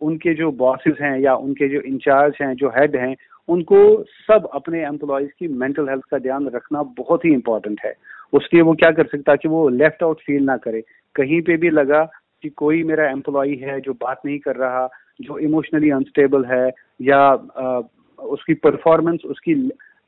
उनके 0.02 0.34
जो 0.34 0.50
बॉसेस 0.58 0.96
हैं 1.00 1.18
या 1.20 1.34
उनके 1.36 1.68
जो 1.68 1.80
इंचार्ज 1.86 2.34
हैं 2.42 2.54
जो 2.56 2.68
हेड 2.70 2.96
हैं 2.96 3.14
उनको 3.48 3.82
सब 4.04 4.48
अपने 4.54 4.84
एम्प्लॉयज़ 4.86 5.30
की 5.38 5.48
मेंटल 5.60 5.88
हेल्थ 5.88 6.04
का 6.10 6.18
ध्यान 6.18 6.48
रखना 6.54 6.82
बहुत 6.98 7.24
ही 7.24 7.32
इंपॉर्टेंट 7.32 7.80
है। 7.84 7.94
उसके 8.32 8.62
वो 8.62 8.72
क्या 8.74 8.90
कर 8.90 9.06
सकता 9.06 9.34
कि 9.36 9.48
वो 9.48 9.68
लेफ़्ट 9.68 10.02
आउट 10.02 10.20
फील 10.26 10.42
ना 10.44 10.56
करे। 10.56 10.82
कहीं 11.16 11.40
पे 11.42 11.56
भी 11.56 11.70
लगा 11.70 12.04
कि 12.42 12.48
कोई 12.56 12.82
मेरा 12.82 13.08
एम्प्लॉय 13.10 13.54
है 13.62 13.80
जो 13.80 13.92
बात 14.02 14.20
नहीं 14.26 14.38
कर 14.38 14.56
रहा 14.56 14.88
जो 15.20 15.38
इमोशनली 15.38 15.90
अनस्टेबल 15.90 16.44
है 16.44 16.70
या 17.02 17.18
आ, 17.18 17.80
उसकी 18.18 18.54
परफॉर्मेंस 18.54 19.20
उसकी 19.24 19.54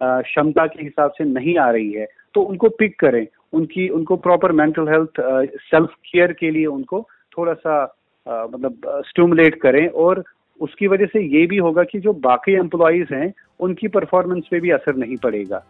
क्षमता 0.01 0.67
के 0.67 0.83
हिसाब 0.83 1.11
से 1.19 1.25
नहीं 1.25 1.57
आ 1.59 1.71
रही 1.71 1.93
है 1.93 2.07
तो 2.35 2.43
उनको 2.43 2.69
पिक 2.79 2.99
करें। 3.01 3.27
उनकी 3.53 3.89
उनको 3.89 4.17
proper 4.19 4.53
mental 4.53 4.89
health 4.89 5.21
self 5.63 5.95
care 6.05 6.33
के 6.33 6.51
लिए 6.51 6.67
उनको 6.69 7.01
थोड़ा 7.39 7.53
सा 7.55 7.85
मतलब 8.27 9.03
स्टूमुलेट 9.07 9.61
करें 9.63 9.87
और 9.89 10.23
उसकी 10.61 10.87
वजह 10.89 11.07
से 11.07 11.23
ये 11.31 11.47
भी 11.47 11.57
होगा 11.59 11.83
कि 11.85 11.99
जो 12.01 12.13
बाकी 12.23 12.53
एम्प्लॉयज़ 12.57 13.15
हैं, 13.15 13.33
उनकी 13.61 13.89
परफॉर्मेंस 13.91 14.45
पे 14.51 14.61
भी 14.61 14.71
असर 14.73 14.97
नहीं 14.97 15.17
पड़ेगा। 15.17 15.63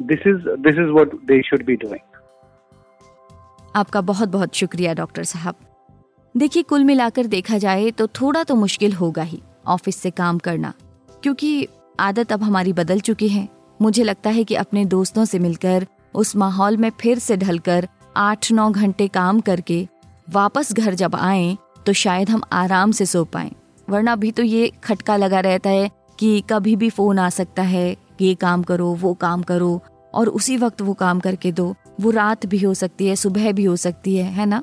This 0.00 0.26
is 0.26 0.48
this 0.60 0.74
is 0.76 0.90
what 0.90 1.14
they 1.26 1.40
should 1.42 1.64
be 1.64 1.76
doing 1.76 2.20
आपका 3.76 4.00
बहुत 4.02 4.28
बहुत 4.28 4.54
शुक्रिया, 4.54 4.94
डॉक्टर 4.94 5.24
साहब। 5.24 5.54
देखिए, 6.34 6.62
कुल 6.62 6.84
मिलाकर 6.84 7.26
देखा 7.28 7.58
जाए 7.58 7.90
तो 7.90 8.06
थोड़ा 8.20 8.42
तो 8.44 8.54
मुश्किल 8.56 8.92
होगा 8.92 9.22
ही 9.22 9.40
ऑफ़िस 9.68 9.96
से 9.96 10.10
काम 10.12 10.38
करना, 10.38 10.72
क्योंकि 11.22 11.66
आदत 12.00 12.32
अब 12.32 12.42
हमारी 12.42 12.72
बदल 12.72 13.00
चुकी 13.00 13.28
है। 13.28 13.48
मुझे 13.80 14.02
लगता 14.02 14.30
है 14.30 14.44
कि 14.44 14.54
अपने 14.56 14.84
दोस्तों 14.86 15.24
से 15.24 15.38
मिलकर, 15.38 15.86
उस 16.14 16.36
माहौल 16.36 16.76
में 16.76 16.90
फिर 17.00 17.18
से 17.18 17.36
ढलकर 17.36 17.88
आठ 18.16 18.50
नौ 18.52 18.70
घंटे 18.70 19.08
काम 19.10 19.40
करके 19.40 19.86
वापस 20.28 20.72
घर 20.72 20.94
जब 20.94 21.14
आए 21.16 21.56
तो 21.86 21.92
शायद 21.92 22.30
हम 22.30 22.42
आराम 22.52 22.92
से 22.92 23.06
सो 23.06 23.24
पाए। 23.24 23.52
वरना 23.90 24.16
भी 24.16 24.30
तो 24.30 24.42
ये 24.42 24.72
खटका 24.84 25.16
लगा 25.16 25.40
रहता 25.40 25.70
है 25.70 25.90
कि 26.18 26.42
कभी 26.50 26.76
भी 26.76 26.90
फ़ोन 26.90 27.18
आ 27.18 27.30
सकता 27.30 27.62
है, 27.62 27.96
ये 28.20 28.34
काम 28.34 28.62
करो, 28.62 28.94
वो 28.94 29.14
काम 29.14 29.42
करो, 29.42 29.80
और 30.14 30.28
उसी 30.28 30.56
वक्त 30.56 30.82
वो 30.82 30.94
काम 30.94 31.20
करके 31.20 31.52
दो। 31.52 31.74
वो 32.00 32.10
रात 32.10 32.46
भी 32.46 32.58
हो 32.58 32.74
सकती 32.74 33.06
है, 33.06 33.16
सुबह 33.16 33.52
भी 33.52 33.64
हो 33.64 33.76
सकती 33.76 34.16
है 34.16 34.24
है 34.24 34.46
ना? 34.46 34.62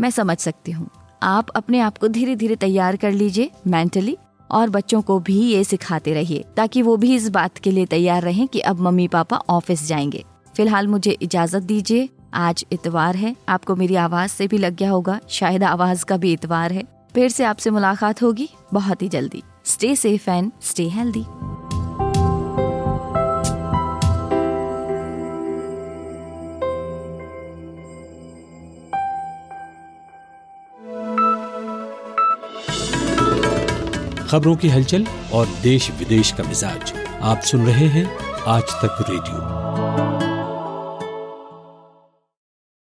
मैं 0.00 0.10
समझ 0.10 0.38
सकती 0.38 0.72
हूँ। 0.72 0.88
आप 1.22 1.50
अपने 1.50 1.80
आप 1.80 1.98
को 1.98 2.08
धीरे 2.08 2.36
धीरे 2.36 2.56
तैयार 2.56 2.96
कर 2.96 3.12
लीजिए 3.12 3.50
मेंटली 3.66 4.16
और 4.50 4.70
बच्चों 4.70 5.02
को 5.02 5.18
भी 5.18 5.40
ये 5.40 5.64
सिखाते 5.64 6.14
रहिए, 6.14 6.44
ताकि 6.56 6.82
वो 6.82 6.96
भी 6.96 7.14
इस 7.14 7.28
बात 7.28 7.58
के 7.58 7.70
लिए 7.70 7.86
तैयार 7.86 8.22
रहें 8.22 8.48
कि 8.48 8.60
अब 8.60 8.80
मम्मी 8.80 9.08
पापा 9.08 9.36
ऑफ़िस 9.36 9.86
जाएँगे। 9.86 10.24
फ़िलहाल 10.56 10.88
मुझे 10.88 11.10
इजाज़त 11.10 11.62
दीजिए 11.62 12.08
आज 12.34 12.64
इतवार 12.72 13.16
है। 13.16 13.34
आपको 13.48 13.76
मेरी 13.76 13.94
आवाज़ 13.96 14.30
से 14.30 14.46
भी 14.46 14.58
लग 14.58 14.76
गया 14.76 14.90
होगा, 14.90 15.18
शायद 15.28 15.64
आवाज़ 15.64 16.04
का 16.04 16.16
भी 16.16 16.32
इतवार 16.32 16.72
है। 16.72 16.84
फिर 17.14 17.28
से 17.28 17.44
आपसे 17.44 17.70
मुलाकात 17.70 18.22
होगी 18.22 18.48
बहुत 18.72 19.02
ही 19.02 19.08
जल्दी। 19.08 19.42
Stay 19.64 19.94
safe 19.96 20.30
and 20.30 20.52
stay 20.62 20.88
healthy 20.88 21.24
खबरों 34.30 34.54
की 34.56 34.68
हलचल 34.68 35.06
और 35.32 35.46
देश 35.62 35.90
विदेश 35.90 36.30
का 36.32 36.44
मिजाज 36.44 36.92
आप 37.22 37.40
सुन 37.40 37.66
रहे 37.66 37.86
हैं 37.88 38.06
आज 38.48 38.62
तक 38.62 39.04
रेडियो। 39.10 39.59